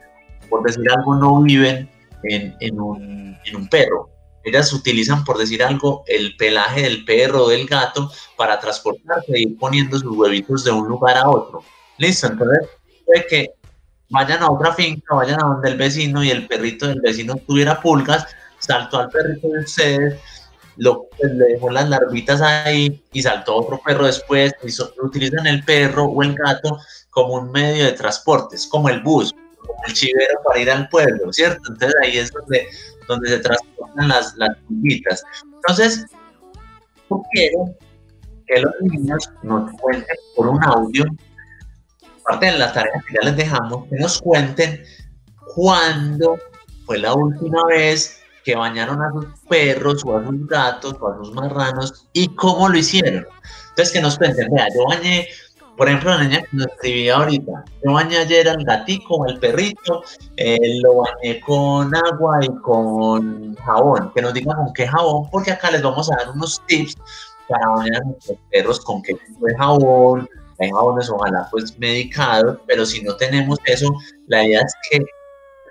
[0.51, 1.89] por decir algo, no viven
[2.25, 4.11] en, en un, en un perro,
[4.45, 9.41] ellas utilizan, por decir algo, el pelaje del perro o del gato para transportarse e
[9.41, 11.63] ir poniendo sus huevitos de un lugar a otro.
[11.99, 12.69] Listo, entonces
[13.05, 13.51] puede que
[14.11, 17.81] vayan a otra finca, vayan a donde el vecino y el perrito del vecino tuviera
[17.81, 18.27] pulgas,
[18.59, 20.21] saltó al perrito de ustedes,
[20.77, 25.47] lo, pues, le dejó las larvitas ahí y saltó otro perro después, y so- utilizan
[25.47, 26.79] el perro o el gato
[27.11, 30.89] como un medio de transporte, es como el bus, como el chivero para ir al
[30.89, 31.73] pueblo, ¿cierto?
[31.73, 32.67] Entonces ahí es donde
[33.09, 33.39] donde se
[33.95, 35.23] transportan las, las pulguitas.
[35.45, 36.07] Entonces,
[37.11, 37.75] yo quiero
[38.47, 41.05] que los niños nos cuenten por un audio,
[42.21, 44.83] aparte de las tareas que ya les dejamos, que nos cuenten
[45.55, 46.39] cuándo
[46.87, 51.17] fue la última vez que bañaron a sus perros o a sus gatos o a
[51.19, 53.27] sus marranos y cómo lo hicieron.
[53.71, 55.29] Entonces, que nos cuenten, vea, yo bañé,
[55.79, 60.03] por ejemplo, la niña que nos escribía ahorita, yo bañé ayer al gatico, al perrito,
[60.37, 64.11] eh, lo bañé con agua y con jabón.
[64.13, 66.97] Que nos digan con qué jabón, porque acá les vamos a dar unos tips
[67.49, 70.29] para bañar a nuestros perros con qué tipo de jabón.
[70.59, 73.87] Hay jabones, ojalá, pues medicados, pero si no tenemos eso,
[74.27, 75.05] la idea es que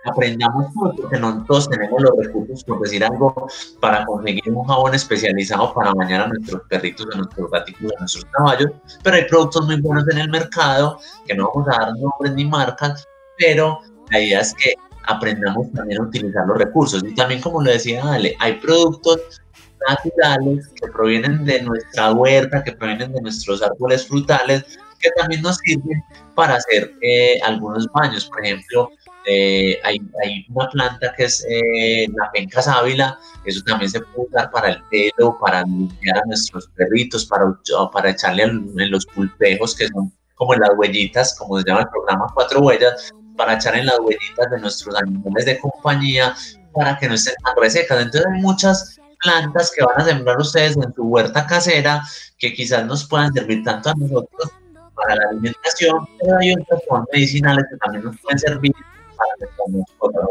[0.08, 3.48] aprendamos porque no todos tenemos los recursos, por decir algo,
[3.80, 8.26] para conseguir un jabón especializado para bañar a nuestros perritos, a nuestros gatitos, a nuestros
[8.26, 8.72] caballos,
[9.04, 12.46] pero hay productos muy buenos en el mercado, que no vamos a dar nombres ni
[12.46, 13.80] marcas, pero
[14.12, 14.74] la idea es que
[15.08, 17.04] aprendamos también a utilizar los recursos.
[17.04, 19.42] Y también, como lo decía Ale, hay productos
[19.88, 24.64] naturales que provienen de nuestra huerta, que provienen de nuestros árboles frutales,
[25.00, 26.04] que también nos sirven
[26.36, 28.26] para hacer eh, algunos baños.
[28.26, 28.90] Por ejemplo,
[29.30, 30.00] eh, hay,
[30.48, 34.84] una planta que es eh, la penca sábila, eso también se puede usar para el
[34.84, 37.44] pelo, para limpiar a nuestros perritos, para,
[37.92, 41.90] para echarle en, los pulpejos, que son como en las huellitas, como se llama el
[41.90, 46.34] programa Cuatro Huellas, para echar en las huellitas de nuestros animales de compañía,
[46.74, 48.00] para que no estén tan resecas.
[48.00, 52.02] Entonces hay muchas plantas que van a sembrar ustedes en su huerta casera
[52.38, 54.52] que quizás nos puedan servir tanto a nosotros
[54.96, 58.74] para la alimentación, pero hay otras que medicinales que también nos pueden servir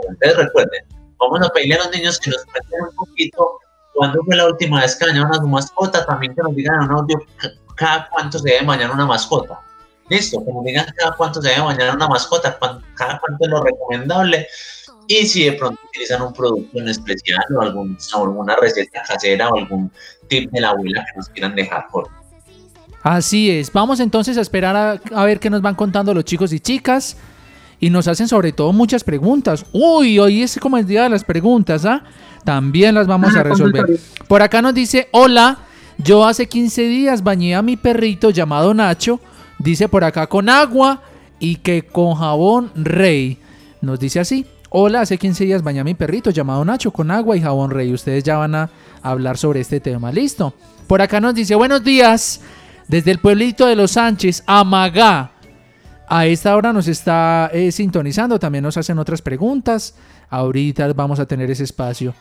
[0.09, 0.85] Entonces recuerden,
[1.19, 3.59] vamos a pedirle a los niños que nos cuenten un poquito.
[3.95, 6.91] Cuándo fue la última vez que bañaron a su mascota, también que nos digan en
[6.91, 7.19] un audio
[7.77, 9.61] cada cuánto se debe bañar una mascota.
[10.09, 12.59] Listo, que nos digan cada cuánto se debe bañar una mascota,
[12.95, 14.47] cada cuánto es lo recomendable.
[15.09, 19.57] Y si de pronto utilizan un producto en especial o, algún, alguna receta casera o
[19.57, 19.91] algún
[20.29, 22.09] tip de la abuela que nos quieran dejar por.
[23.03, 26.53] Así es, vamos entonces a esperar a, a ver qué nos van contando los chicos
[26.53, 27.17] y chicas
[27.81, 29.65] y nos hacen sobre todo muchas preguntas.
[29.73, 32.03] Uy, hoy es como el día de las preguntas, ¿ah?
[32.45, 33.85] También las vamos a resolver.
[34.29, 35.59] Por acá nos dice, hola,
[35.99, 39.21] yo hace 15 días bañé a mi perrito llamado Nacho,
[39.59, 41.03] dice por acá con agua
[41.41, 43.39] y que con jabón rey.
[43.81, 47.37] Nos dice así, hola, hace 15 días bañé a mi perrito llamado Nacho con agua
[47.37, 47.93] y jabón rey.
[47.93, 48.71] Ustedes ya van a
[49.03, 50.55] hablar sobre este tema, listo.
[50.87, 52.41] Por acá nos dice, buenos días,
[52.87, 55.33] desde el pueblito de Los Sánchez, Amagá.
[56.09, 59.95] A esta hora nos está eh, sintonizando, también nos hacen otras preguntas.
[60.31, 62.15] Ahorita vamos a tener ese espacio.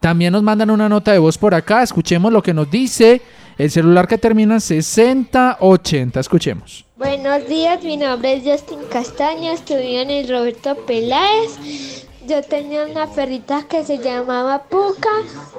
[0.00, 1.82] También nos mandan una nota de voz por acá.
[1.82, 3.20] Escuchemos lo que nos dice
[3.58, 6.20] el celular que termina en 6080.
[6.20, 6.84] Escuchemos.
[6.96, 12.06] Buenos días, mi nombre es Justin Castaño, estudio en el Roberto Peláez.
[12.26, 15.08] Yo tenía una perrita que se llamaba Puca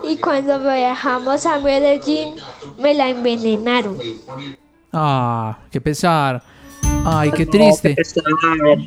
[0.08, 2.36] y cuando viajamos a Medellín
[2.77, 3.97] me la envenenaron.
[4.93, 6.43] Ah, qué pesar.
[7.05, 7.95] Ay, qué triste.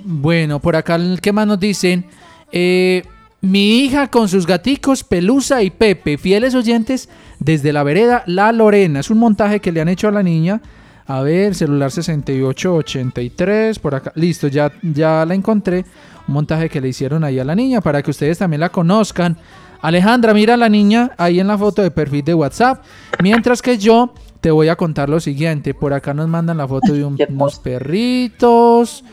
[0.05, 2.05] Bueno, por acá, ¿qué más nos dicen?
[2.51, 3.03] Eh,
[3.41, 7.09] mi hija con sus gaticos Pelusa y Pepe, fieles oyentes
[7.41, 9.01] desde la vereda La Lorena.
[9.01, 10.61] Es un montaje que le han hecho a la niña.
[11.07, 14.13] A ver, celular 6883, por acá.
[14.15, 15.85] Listo, ya, ya la encontré.
[16.29, 19.37] Un montaje que le hicieron ahí a la niña para que ustedes también la conozcan.
[19.81, 22.85] Alejandra, mira a la niña ahí en la foto de perfil de WhatsApp.
[23.21, 25.73] Mientras que yo te voy a contar lo siguiente.
[25.73, 29.05] Por acá nos mandan la foto de unos perritos.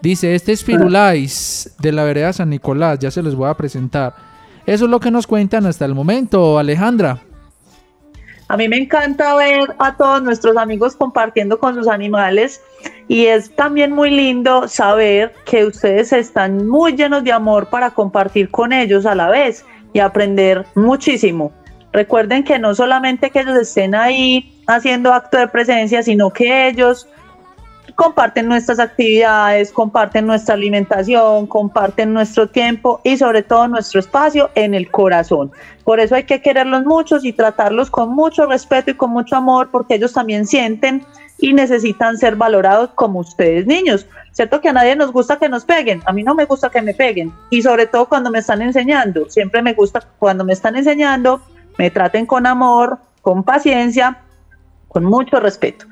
[0.00, 2.98] Dice, este es Firulais de la vereda San Nicolás.
[2.98, 4.14] Ya se los voy a presentar.
[4.64, 7.20] Eso es lo que nos cuentan hasta el momento, Alejandra.
[8.48, 12.62] A mí me encanta ver a todos nuestros amigos compartiendo con sus animales
[13.08, 18.50] y es también muy lindo saber que ustedes están muy llenos de amor para compartir
[18.50, 21.52] con ellos a la vez y aprender muchísimo.
[21.92, 27.08] Recuerden que no solamente que ellos estén ahí haciendo acto de presencia, sino que ellos
[27.98, 34.74] comparten nuestras actividades, comparten nuestra alimentación, comparten nuestro tiempo y sobre todo nuestro espacio en
[34.74, 35.50] el corazón.
[35.82, 39.70] Por eso hay que quererlos mucho y tratarlos con mucho respeto y con mucho amor
[39.72, 41.04] porque ellos también sienten
[41.40, 44.06] y necesitan ser valorados como ustedes niños.
[44.30, 46.82] Cierto que a nadie nos gusta que nos peguen, a mí no me gusta que
[46.82, 50.76] me peguen y sobre todo cuando me están enseñando, siempre me gusta cuando me están
[50.76, 51.40] enseñando,
[51.78, 54.18] me traten con amor, con paciencia,
[54.88, 55.86] con mucho respeto.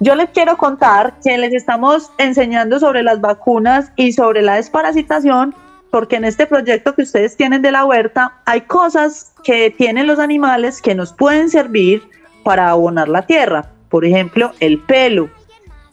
[0.00, 5.54] Yo les quiero contar que les estamos enseñando sobre las vacunas y sobre la desparasitación,
[5.90, 10.18] porque en este proyecto que ustedes tienen de la huerta hay cosas que tienen los
[10.18, 12.02] animales que nos pueden servir
[12.44, 13.70] para abonar la tierra.
[13.88, 15.30] Por ejemplo, el pelo.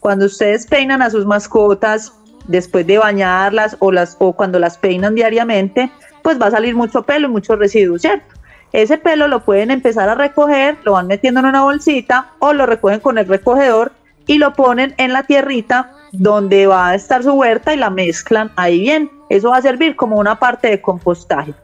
[0.00, 2.12] Cuando ustedes peinan a sus mascotas
[2.46, 5.90] después de bañarlas o, las, o cuando las peinan diariamente,
[6.22, 8.35] pues va a salir mucho pelo y mucho residuo, ¿cierto?
[8.76, 12.66] Ese pelo lo pueden empezar a recoger, lo van metiendo en una bolsita o lo
[12.66, 13.92] recogen con el recogedor
[14.26, 18.52] y lo ponen en la tierrita donde va a estar su huerta y la mezclan
[18.54, 19.10] ahí bien.
[19.30, 21.54] Eso va a servir como una parte de compostaje.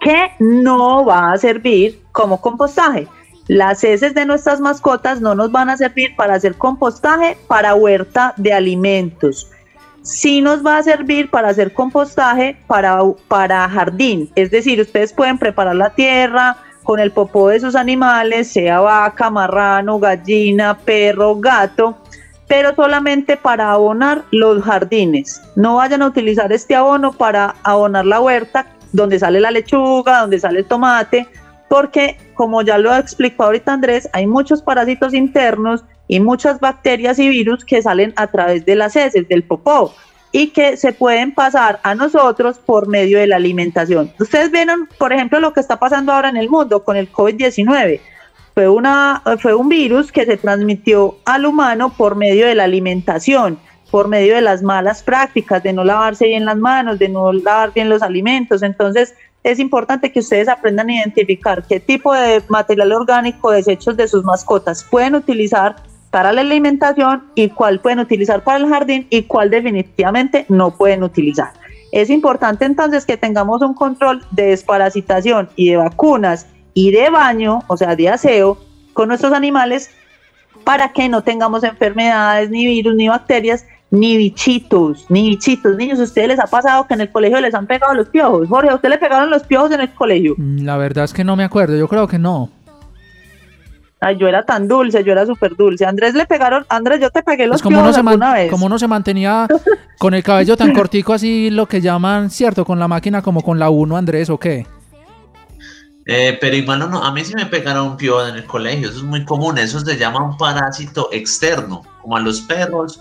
[0.00, 3.08] ¿Qué no va a servir como compostaje?
[3.48, 8.34] Las heces de nuestras mascotas no nos van a servir para hacer compostaje para huerta
[8.36, 9.50] de alimentos
[10.04, 14.30] sí nos va a servir para hacer compostaje para, para jardín.
[14.36, 19.30] Es decir, ustedes pueden preparar la tierra con el popó de sus animales, sea vaca,
[19.30, 21.96] marrano, gallina, perro, gato,
[22.46, 25.40] pero solamente para abonar los jardines.
[25.56, 30.38] No vayan a utilizar este abono para abonar la huerta donde sale la lechuga, donde
[30.38, 31.26] sale el tomate,
[31.70, 37.28] porque como ya lo explicado ahorita Andrés, hay muchos parásitos internos y muchas bacterias y
[37.28, 39.94] virus que salen a través de las heces, del popó,
[40.32, 44.12] y que se pueden pasar a nosotros por medio de la alimentación.
[44.18, 48.00] Ustedes vieron, por ejemplo, lo que está pasando ahora en el mundo con el COVID-19.
[48.52, 53.58] Fue, una, fue un virus que se transmitió al humano por medio de la alimentación,
[53.92, 57.72] por medio de las malas prácticas, de no lavarse bien las manos, de no lavar
[57.72, 58.64] bien los alimentos.
[58.64, 59.14] Entonces,
[59.44, 64.24] es importante que ustedes aprendan a identificar qué tipo de material orgánico, desechos de sus
[64.24, 65.76] mascotas pueden utilizar
[66.14, 71.02] para la alimentación y cuál pueden utilizar para el jardín y cuál definitivamente no pueden
[71.02, 71.50] utilizar.
[71.90, 77.64] Es importante entonces que tengamos un control de desparasitación y de vacunas y de baño,
[77.66, 78.58] o sea, de aseo
[78.92, 79.90] con nuestros animales
[80.62, 85.76] para que no tengamos enfermedades, ni virus, ni bacterias, Ni bichitos, ni bichitos.
[85.76, 88.48] Niños, ¿a ustedes les ha pasado que en el colegio les han pegado los piojos?
[88.48, 90.34] Jorge, ¿a usted le pegaron los piojos en el colegio?
[90.36, 92.50] Mm, La verdad es que no me acuerdo, yo creo que no.
[94.04, 95.86] Ay, yo era tan dulce, yo era súper dulce.
[95.86, 98.50] Andrés le pegaron, Andrés, yo te pegué los Pues como uno, man- vez.
[98.50, 99.48] como uno se mantenía
[99.98, 102.64] con el cabello tan cortico así, lo que llaman, ¿cierto?
[102.66, 104.66] Con la máquina como con la 1, Andrés, ¿o qué?
[106.06, 108.98] Eh, pero igual no, a mí sí me pegaron un piojo en el colegio, eso
[108.98, 113.00] es muy común, eso se llama un parásito externo, como a los perros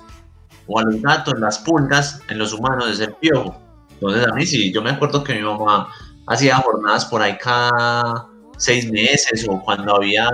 [0.67, 3.57] o a los gatos, las pulgas, en los humanos es el piojo.
[3.91, 5.89] Entonces a mí sí, yo me acuerdo que mi mamá
[6.27, 8.27] hacía jornadas por ahí cada
[8.57, 10.29] seis meses o cuando había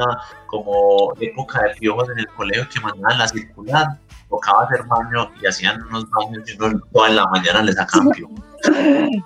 [0.47, 3.88] como época de piojos en el colegio que mandaban la circular,
[4.30, 8.09] tocaba hacer baño y hacían unos baños y uno toda en la mañana les sacaban
[8.15, 8.39] piojos.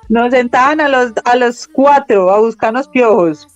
[0.09, 3.47] Nos sentaban a los, a los cuatro a buscarnos piojos.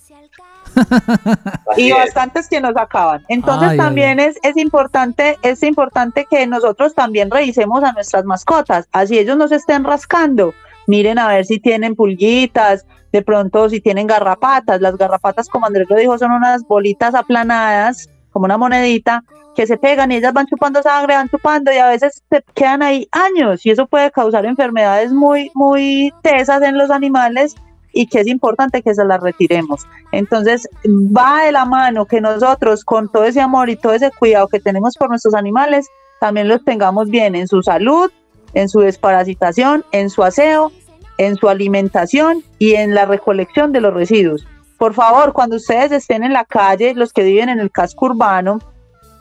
[1.76, 3.24] y bastantes que nos sacaban.
[3.28, 8.88] Entonces Ay, también Es, es importante, es importante que nosotros también revisemos a nuestras mascotas,
[8.92, 10.52] así ellos no se estén rascando.
[10.88, 14.80] Miren a ver si tienen pulguitas, de pronto si tienen garrapatas.
[14.80, 19.22] Las garrapatas, como Andrés lo dijo, son unas bolitas aplanadas, como una monedita,
[19.54, 22.82] que se pegan y ellas van chupando sangre, van chupando y a veces se quedan
[22.82, 27.54] ahí años y eso puede causar enfermedades muy, muy tesas en los animales
[27.92, 29.86] y que es importante que se las retiremos.
[30.12, 34.48] Entonces, va de la mano que nosotros, con todo ese amor y todo ese cuidado
[34.48, 35.86] que tenemos por nuestros animales,
[36.18, 38.10] también los tengamos bien en su salud,
[38.54, 40.72] en su desparasitación, en su aseo,
[41.18, 44.46] en su alimentación y en la recolección de los residuos.
[44.78, 48.60] Por favor, cuando ustedes estén en la calle, los que viven en el casco urbano,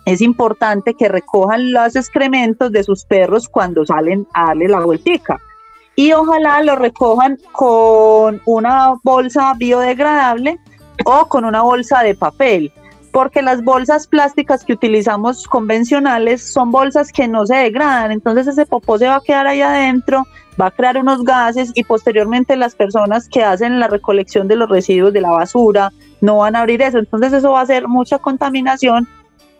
[0.05, 5.39] es importante que recojan los excrementos de sus perros cuando salen a darle la vueltica
[5.97, 10.59] y ojalá lo recojan con una bolsa biodegradable
[11.05, 12.71] o con una bolsa de papel,
[13.17, 18.67] porque las bolsas plásticas que utilizamos convencionales son bolsas que no se degradan, entonces ese
[18.67, 20.21] popó se va a quedar ahí adentro,
[20.61, 24.69] va a crear unos gases y posteriormente las personas que hacen la recolección de los
[24.69, 25.91] residuos de la basura
[26.21, 29.07] no van a abrir eso, entonces eso va a hacer mucha contaminación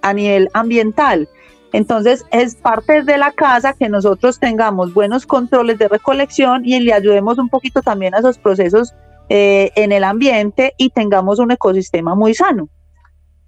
[0.03, 1.27] a nivel ambiental.
[1.73, 6.93] Entonces es parte de la casa que nosotros tengamos buenos controles de recolección y le
[6.93, 8.93] ayudemos un poquito también a esos procesos
[9.29, 12.69] eh, en el ambiente y tengamos un ecosistema muy sano.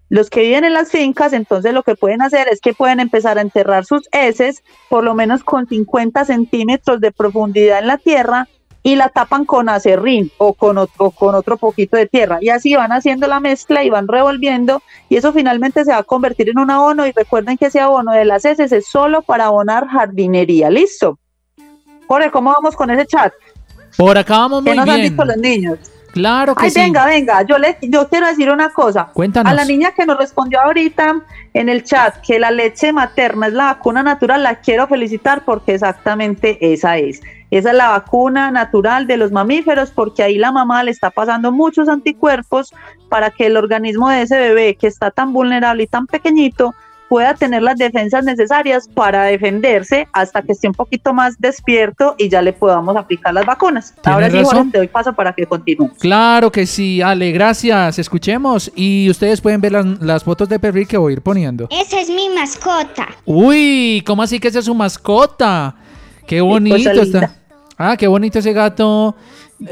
[0.09, 3.37] Los que viven en las fincas, entonces lo que pueden hacer es que pueden empezar
[3.37, 8.47] a enterrar sus heces por lo menos con 50 centímetros de profundidad en la tierra
[8.81, 12.39] y la tapan con acerrín o con, ot- o con otro poquito de tierra.
[12.41, 16.03] Y así van haciendo la mezcla y van revolviendo y eso finalmente se va a
[16.03, 19.45] convertir en un abono y recuerden que ese abono de las heces es solo para
[19.45, 20.69] abonar jardinería.
[20.71, 21.19] ¿Listo?
[22.07, 23.31] Jorge, ¿cómo vamos con ese chat?
[23.95, 25.11] Por acá vamos ¿Qué muy nos han bien.
[25.11, 25.77] dicho los niños?
[26.11, 26.79] Claro que Ay, sí.
[26.79, 29.09] venga, venga, yo le, yo quiero decir una cosa.
[29.13, 29.51] Cuéntanos.
[29.51, 31.21] A la niña que nos respondió ahorita
[31.53, 35.75] en el chat que la leche materna es la vacuna natural, la quiero felicitar porque
[35.75, 37.21] exactamente esa es.
[37.51, 41.51] Esa es la vacuna natural de los mamíferos porque ahí la mamá le está pasando
[41.51, 42.73] muchos anticuerpos
[43.09, 46.75] para que el organismo de ese bebé que está tan vulnerable y tan pequeñito
[47.09, 52.29] pueda tener las defensas necesarias para defenderse hasta que esté un poquito más despierto y
[52.29, 53.93] ya le podamos aplicar las vacunas.
[54.03, 54.41] Ahora sí.
[54.43, 55.89] Jorge, te doy paso para que continúe.
[55.99, 57.99] Claro que sí, Ale, gracias.
[57.99, 61.67] Escuchemos y ustedes pueden ver las, las fotos de perfil que voy a ir poniendo.
[61.71, 63.07] Esa es mi mascota.
[63.25, 65.75] Uy, ¿cómo así que esa es su mascota?
[66.27, 67.19] Qué bonito cosa linda.
[67.25, 67.35] está.
[67.77, 69.15] Ah, qué bonito ese gato.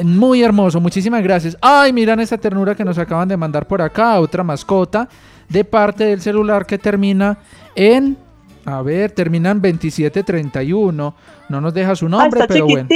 [0.03, 1.57] Muy hermoso, muchísimas gracias.
[1.61, 5.07] Ay, miran esta ternura que nos acaban de mandar por acá, otra mascota
[5.47, 7.37] de parte del celular que termina
[7.75, 8.17] en
[8.65, 11.15] a ver, termina en 2731.
[11.47, 12.87] No nos deja su nombre, Ah, está pero bueno.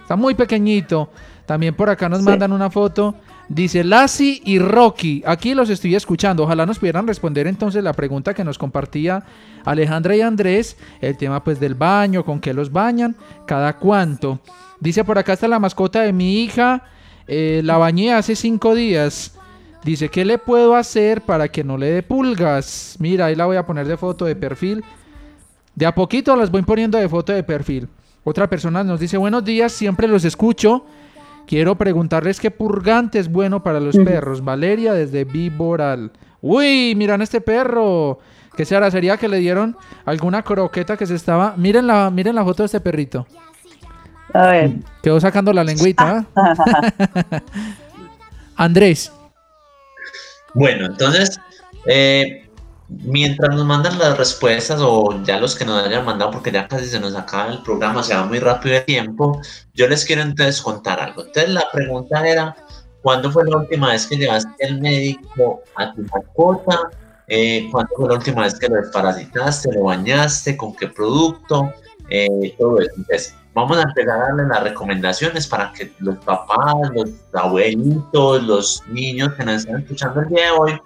[0.00, 1.10] Está muy pequeñito.
[1.44, 3.16] También por acá nos mandan una foto.
[3.54, 5.22] Dice Lassie y Rocky.
[5.26, 6.44] Aquí los estoy escuchando.
[6.44, 9.24] Ojalá nos pudieran responder entonces la pregunta que nos compartía
[9.66, 10.78] Alejandra y Andrés.
[11.02, 13.14] El tema pues del baño, con qué los bañan,
[13.46, 14.40] cada cuánto.
[14.80, 16.84] Dice por acá está la mascota de mi hija.
[17.26, 19.34] eh, la bañé hace cinco días.
[19.84, 22.96] Dice, ¿qué le puedo hacer para que no le dé pulgas?
[23.00, 24.82] Mira, ahí la voy a poner de foto de perfil.
[25.74, 27.86] De a poquito las voy poniendo de foto de perfil.
[28.24, 30.86] Otra persona nos dice, buenos días, siempre los escucho.
[31.46, 34.44] Quiero preguntarles qué purgante es bueno para los perros.
[34.44, 36.12] Valeria desde Viboral.
[36.40, 38.18] Uy, miran este perro.
[38.56, 38.90] ¿Qué será?
[38.90, 41.54] ¿Sería que le dieron alguna croqueta que se estaba...
[41.56, 43.26] Miren la, miren la foto de este perrito.
[44.34, 44.70] A ver.
[45.02, 46.26] Quedó sacando la lengüita.
[46.34, 46.62] ¿ah?
[48.56, 49.12] Andrés.
[50.54, 51.40] Bueno, entonces,
[51.86, 52.48] eh,
[53.04, 56.86] mientras nos mandan las respuestas o ya los que nos hayan mandado, porque ya casi
[56.86, 59.40] se nos acaba el programa, se va muy rápido de tiempo,
[59.74, 61.22] yo les quiero entonces contar algo.
[61.24, 62.56] Entonces la pregunta era,
[63.02, 66.90] ¿cuándo fue la última vez que llevaste al médico a tu mascota?
[67.28, 71.72] Eh, ¿Cuándo fue la última vez que lo desparasitaste, lo bañaste, con qué producto?
[72.12, 72.90] eh, todo eso.
[72.96, 78.82] Entonces, vamos a empezar a darle las recomendaciones para que los papás, los abuelitos, los
[78.88, 80.80] niños que nos están escuchando el día de hoy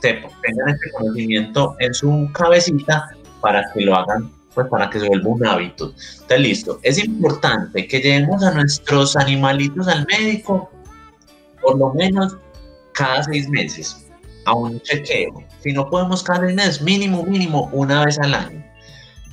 [0.00, 5.28] tengan este conocimiento en su cabecita para que lo hagan, pues para que se vuelva
[5.28, 5.92] un hábito.
[5.96, 6.78] Está listo.
[6.82, 10.70] Es importante que llevemos a nuestros animalitos al médico
[11.60, 12.36] por lo menos
[12.92, 14.06] cada seis meses
[14.46, 15.44] a un chequeo.
[15.62, 18.64] Si no podemos cada seis meses, mínimo, mínimo una vez al año.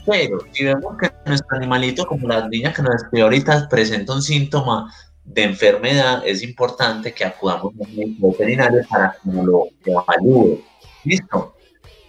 [0.06, 4.22] Pero si vemos que nuestro animalito, como las niñas que nos escribió ahorita, presenta un
[4.22, 4.94] síntoma
[5.28, 10.64] de enfermedad, es importante que acudamos a un veterinario para que nos lo evalúe.
[11.04, 11.54] ¿Listo?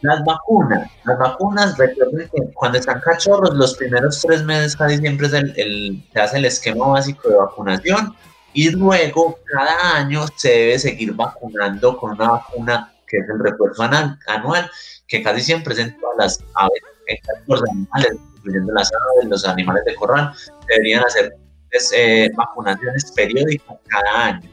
[0.03, 0.89] Las vacunas.
[1.05, 6.05] Las vacunas, recuerden que cuando están cachorros, los primeros tres meses casi siempre es el,
[6.13, 8.15] se hace el esquema básico de vacunación
[8.53, 13.83] y luego cada año se debe seguir vacunando con una vacuna que es el refuerzo
[13.83, 14.71] anual,
[15.09, 19.45] que casi siempre es en todas las aves, en los animales, incluyendo las aves, los
[19.45, 20.33] animales de corral,
[20.69, 21.35] deberían hacer
[21.71, 24.51] pues, eh, vacunaciones periódicas cada año.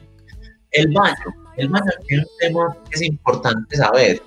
[0.72, 1.14] El baño,
[1.56, 4.22] el baño es un tema que es importante saber.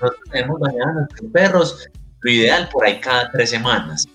[0.00, 1.88] Nosotros debemos bañar a nuestros perros,
[2.20, 4.06] lo ideal por ahí cada tres semanas.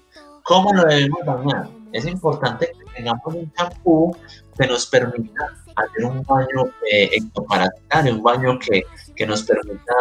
[0.43, 1.67] ¿Cómo lo debemos bañar?
[1.93, 4.15] Es importante que tengamos un champú
[4.57, 8.83] que nos permita hacer un baño eh, ectoparasitario, un baño que,
[9.15, 9.93] que, nos permita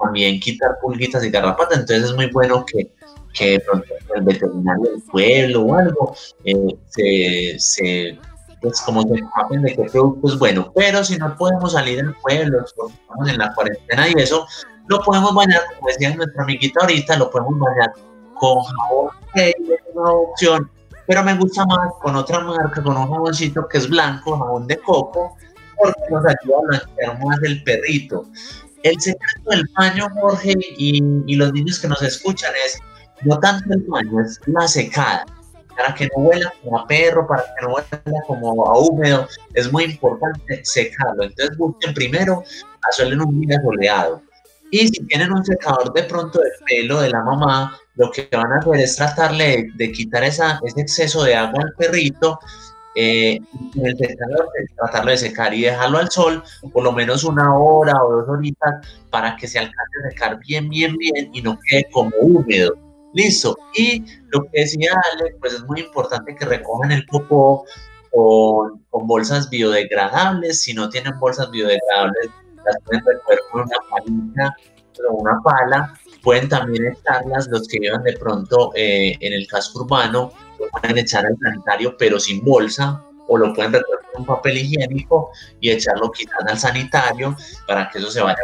[0.00, 1.80] también quitar pulguitas y garrapatas.
[1.80, 2.92] Entonces es muy bueno que,
[3.34, 8.18] que el veterinario del pueblo o algo eh, se, se
[8.60, 10.72] pues como se saben de qué producto es bueno.
[10.74, 14.46] Pero si no podemos salir del pueblo, estamos en la cuarentena y eso,
[14.88, 17.92] lo podemos bañar, como decía nuestra amiguita ahorita, lo podemos bañar
[18.34, 20.70] con jabón, que es una opción
[21.08, 24.76] pero me gusta más con otra marca, con un jaboncito que es blanco, jabón de
[24.76, 25.38] coco,
[25.78, 28.26] porque nos ayuda a blanquear más el perrito.
[28.82, 32.78] El secreto del baño, Jorge, y, y, los niños que nos escuchan es
[33.22, 35.26] no tanto el baño, es la secada.
[35.76, 39.72] Para que no huela como a perro, para que no huela como a húmedo, es
[39.72, 41.24] muy importante secarlo.
[41.24, 42.42] Entonces busquen primero
[42.88, 44.22] hacerle un día soleado.
[44.70, 48.52] Y si tienen un secador de pronto de pelo de la mamá, lo que van
[48.52, 52.38] a hacer es tratarle de, quitar esa, ese exceso de agua al perrito,
[52.94, 53.38] eh,
[53.76, 56.42] en el secador, tratarlo de secar y dejarlo al sol
[56.72, 60.68] por lo menos una hora o dos horitas para que se alcance a secar bien,
[60.68, 62.74] bien, bien y no quede como húmedo.
[63.18, 63.56] Listo.
[63.74, 67.64] Y lo que decía Ale, pues es muy importante que recojan el popó
[68.12, 70.62] con, bolsas biodegradables.
[70.62, 72.30] Si no tienen bolsas biodegradables,
[72.64, 74.56] las pueden recoger con una palita
[75.08, 79.80] o una pala pueden también echarlas los que llevan de pronto eh, en el casco
[79.80, 84.26] urbano, lo pueden echar al sanitario pero sin bolsa o lo pueden recoger con un
[84.26, 87.36] papel higiénico y echarlo quizás al sanitario
[87.68, 88.38] para que eso se vaya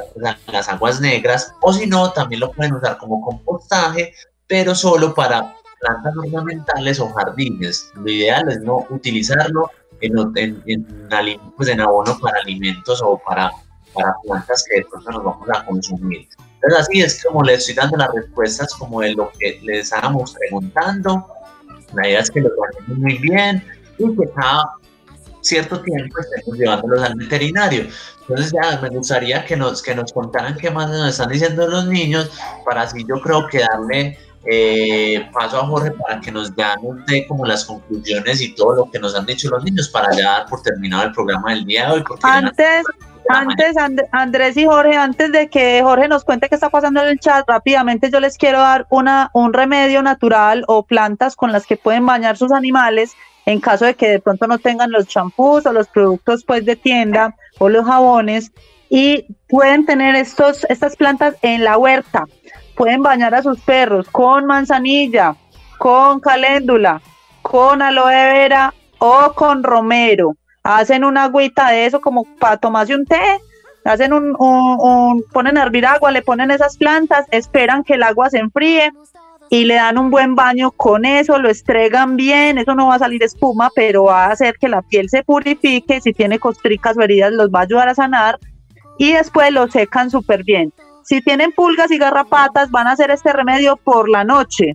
[0.47, 4.15] a las aguas negras o si no también lo pueden usar como compostaje
[4.47, 7.91] pero solo para plantas ornamentales o jardines.
[7.95, 9.71] Lo ideal es no utilizarlo
[10.01, 13.51] en, en, en, pues en abono para alimentos o para,
[13.93, 16.29] para plantas que de pronto nos vamos a consumir.
[16.55, 20.35] Entonces así es como les estoy dando las respuestas como de lo que les estábamos
[20.35, 21.27] preguntando.
[21.93, 23.63] La idea es que lo guardemos muy bien
[23.99, 24.71] y que cada
[25.43, 27.87] cierto tiempo estemos llevándolos al veterinario.
[28.23, 31.87] Entonces ya me gustaría que nos, que nos contaran qué más nos están diciendo los
[31.87, 32.31] niños
[32.65, 36.75] para así yo creo que darle eh, paso a Jorge para que nos, ya
[37.07, 40.31] dé como las conclusiones y todo lo que nos han dicho los niños para ya
[40.31, 42.05] dar por terminado el programa del día de hoy.
[42.23, 42.85] Antes,
[43.29, 43.77] antes,
[44.13, 47.49] Andrés y Jorge, antes de que Jorge nos cuente qué está pasando en el chat,
[47.49, 52.05] rápidamente yo les quiero dar una, un remedio natural o plantas con las que pueden
[52.05, 53.15] bañar sus animales
[53.47, 56.77] en caso de que de pronto no tengan los champús o los productos pues de
[56.77, 58.53] tienda o los jabones
[58.89, 62.25] y pueden tener estos, estas plantas en la huerta.
[62.77, 65.37] Pueden bañar a sus perros con manzanilla,
[65.79, 67.01] con caléndula,
[67.43, 73.05] con aloe vera o con romero hacen una agüita de eso como para tomarse un
[73.05, 73.21] té,
[73.85, 78.31] hacen un, un, ponen a hervir agua, le ponen esas plantas, esperan que el agua
[78.31, 78.91] se enfríe
[79.51, 82.99] y le dan un buen baño con eso, lo estregan bien, eso no va a
[82.99, 87.03] salir espuma, pero va a hacer que la piel se purifique, si tiene costricas o
[87.03, 88.39] heridas los va a ayudar a sanar
[88.97, 90.73] y después lo secan súper bien.
[91.05, 94.73] Si tienen pulgas y garrapatas, van a hacer este remedio por la noche.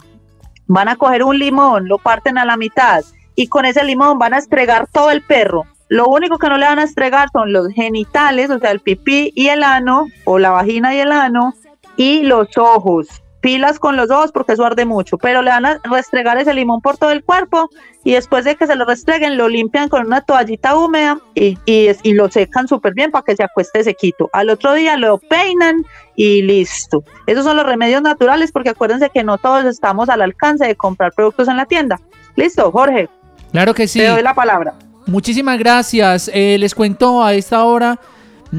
[0.68, 3.04] Van a coger un limón, lo parten a la mitad
[3.36, 6.68] y con ese limón van a estregar todo el perro lo único que no le
[6.68, 10.52] van a estregar son los genitales, o sea, el pipí y el ano, o la
[10.52, 11.56] vagina y el ano,
[11.98, 13.08] y los ojos.
[13.42, 16.82] Pilas con los ojos porque eso arde mucho, pero le van a restregar ese limón
[16.82, 17.70] por todo el cuerpo
[18.04, 21.90] y después de que se lo restreguen lo limpian con una toallita húmeda y, y,
[22.04, 24.30] y lo secan súper bien para que se acueste sequito.
[24.34, 25.86] Al otro día lo peinan
[26.16, 27.04] y listo.
[27.28, 31.14] Esos son los remedios naturales porque acuérdense que no todos estamos al alcance de comprar
[31.14, 32.00] productos en la tienda.
[32.36, 33.10] Listo, Jorge.
[33.52, 34.00] Claro que sí.
[34.00, 34.74] Te doy la palabra.
[35.06, 36.30] Muchísimas gracias.
[36.34, 38.00] Eh, les cuento a esta hora.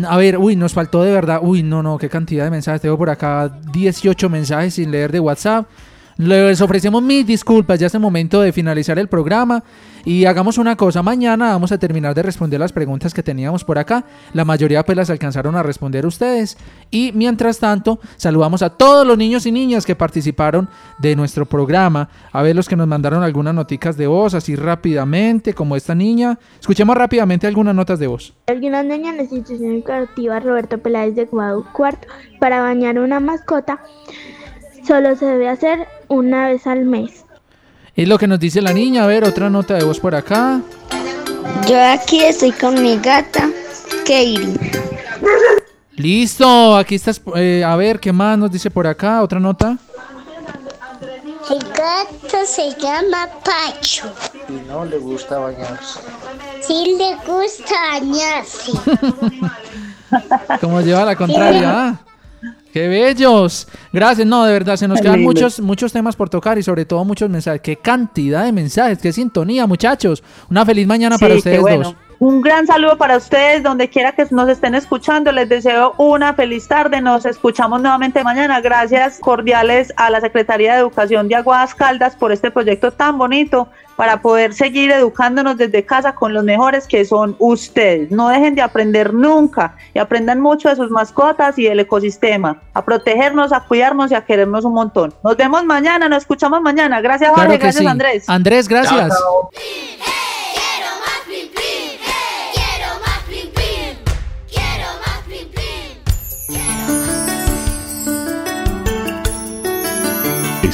[0.07, 1.41] A ver, uy, nos faltó de verdad.
[1.43, 2.81] Uy, no, no, qué cantidad de mensajes.
[2.81, 5.67] Tengo por acá 18 mensajes sin leer de WhatsApp.
[6.21, 9.65] Les ofrecemos mis disculpas, ya es el momento de finalizar el programa
[10.05, 13.79] y hagamos una cosa, mañana vamos a terminar de responder las preguntas que teníamos por
[13.79, 14.05] acá,
[14.35, 16.59] la mayoría pues las alcanzaron a responder ustedes.
[16.91, 20.69] Y mientras tanto saludamos a todos los niños y niñas que participaron
[20.99, 25.55] de nuestro programa, a ver los que nos mandaron algunas noticas de voz así rápidamente
[25.55, 28.35] como esta niña, escuchemos rápidamente algunas notas de voz.
[28.49, 32.09] Algunas niñas en la institución educativa Roberto Peláez de Cuarto
[32.39, 33.81] para bañar una mascota
[34.87, 37.25] solo se debe hacer una vez al mes.
[37.97, 39.05] Es lo que nos dice la niña.
[39.05, 40.61] A ver, otra nota de voz por acá.
[41.69, 43.49] Yo aquí estoy con mi gata,
[44.05, 44.55] Katie.
[45.97, 47.21] Listo, aquí estás.
[47.37, 49.23] eh, a ver, ¿qué más nos dice por acá?
[49.23, 49.77] Otra nota.
[51.51, 54.07] El gato se llama Pacho.
[54.49, 55.99] Y no le gusta bañarse.
[56.63, 58.73] Sí le gusta bañarse.
[60.61, 61.71] Como lleva la contraria.
[61.89, 62.01] ah.
[62.73, 63.67] ¡Qué bellos!
[63.93, 67.05] Gracias, no, de verdad, se nos quedan muchos, muchos temas por tocar y sobre todo
[67.05, 67.61] muchos mensajes.
[67.61, 68.99] ¡Qué cantidad de mensajes!
[68.99, 70.23] ¡Qué sintonía, muchachos!
[70.49, 71.85] Una feliz mañana para ustedes bueno.
[71.85, 72.10] dos.
[72.21, 75.33] Un gran saludo para ustedes, donde quiera que nos estén escuchando.
[75.33, 77.01] Les deseo una feliz tarde.
[77.01, 78.61] Nos escuchamos nuevamente mañana.
[78.61, 83.69] Gracias cordiales a la Secretaría de Educación de Aguadas Caldas por este proyecto tan bonito
[83.97, 88.11] para poder seguir educándonos desde casa con los mejores que son ustedes.
[88.11, 92.61] No dejen de aprender nunca y aprendan mucho de sus mascotas y del ecosistema.
[92.75, 95.15] A protegernos, a cuidarnos y a querernos un montón.
[95.25, 97.01] Nos vemos mañana, nos escuchamos mañana.
[97.01, 97.47] Gracias, Jorge.
[97.47, 97.87] Claro gracias, sí.
[97.87, 98.29] Andrés.
[98.29, 99.11] Andrés, gracias.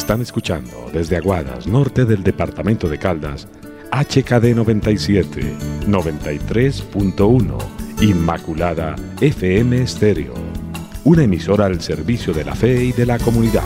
[0.06, 3.48] Están escuchando desde Aguadas, norte del departamento de Caldas,
[3.90, 5.40] HKD 97,
[5.84, 7.58] 93.1,
[8.02, 10.34] Inmaculada FM Estéreo,
[11.02, 13.64] una emisora al servicio de la fe y de la comunidad.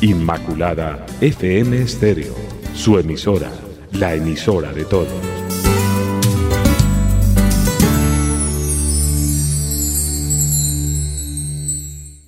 [0.00, 2.36] Inmaculada FM Estéreo,
[2.72, 3.50] su emisora,
[3.90, 5.33] la emisora de todos.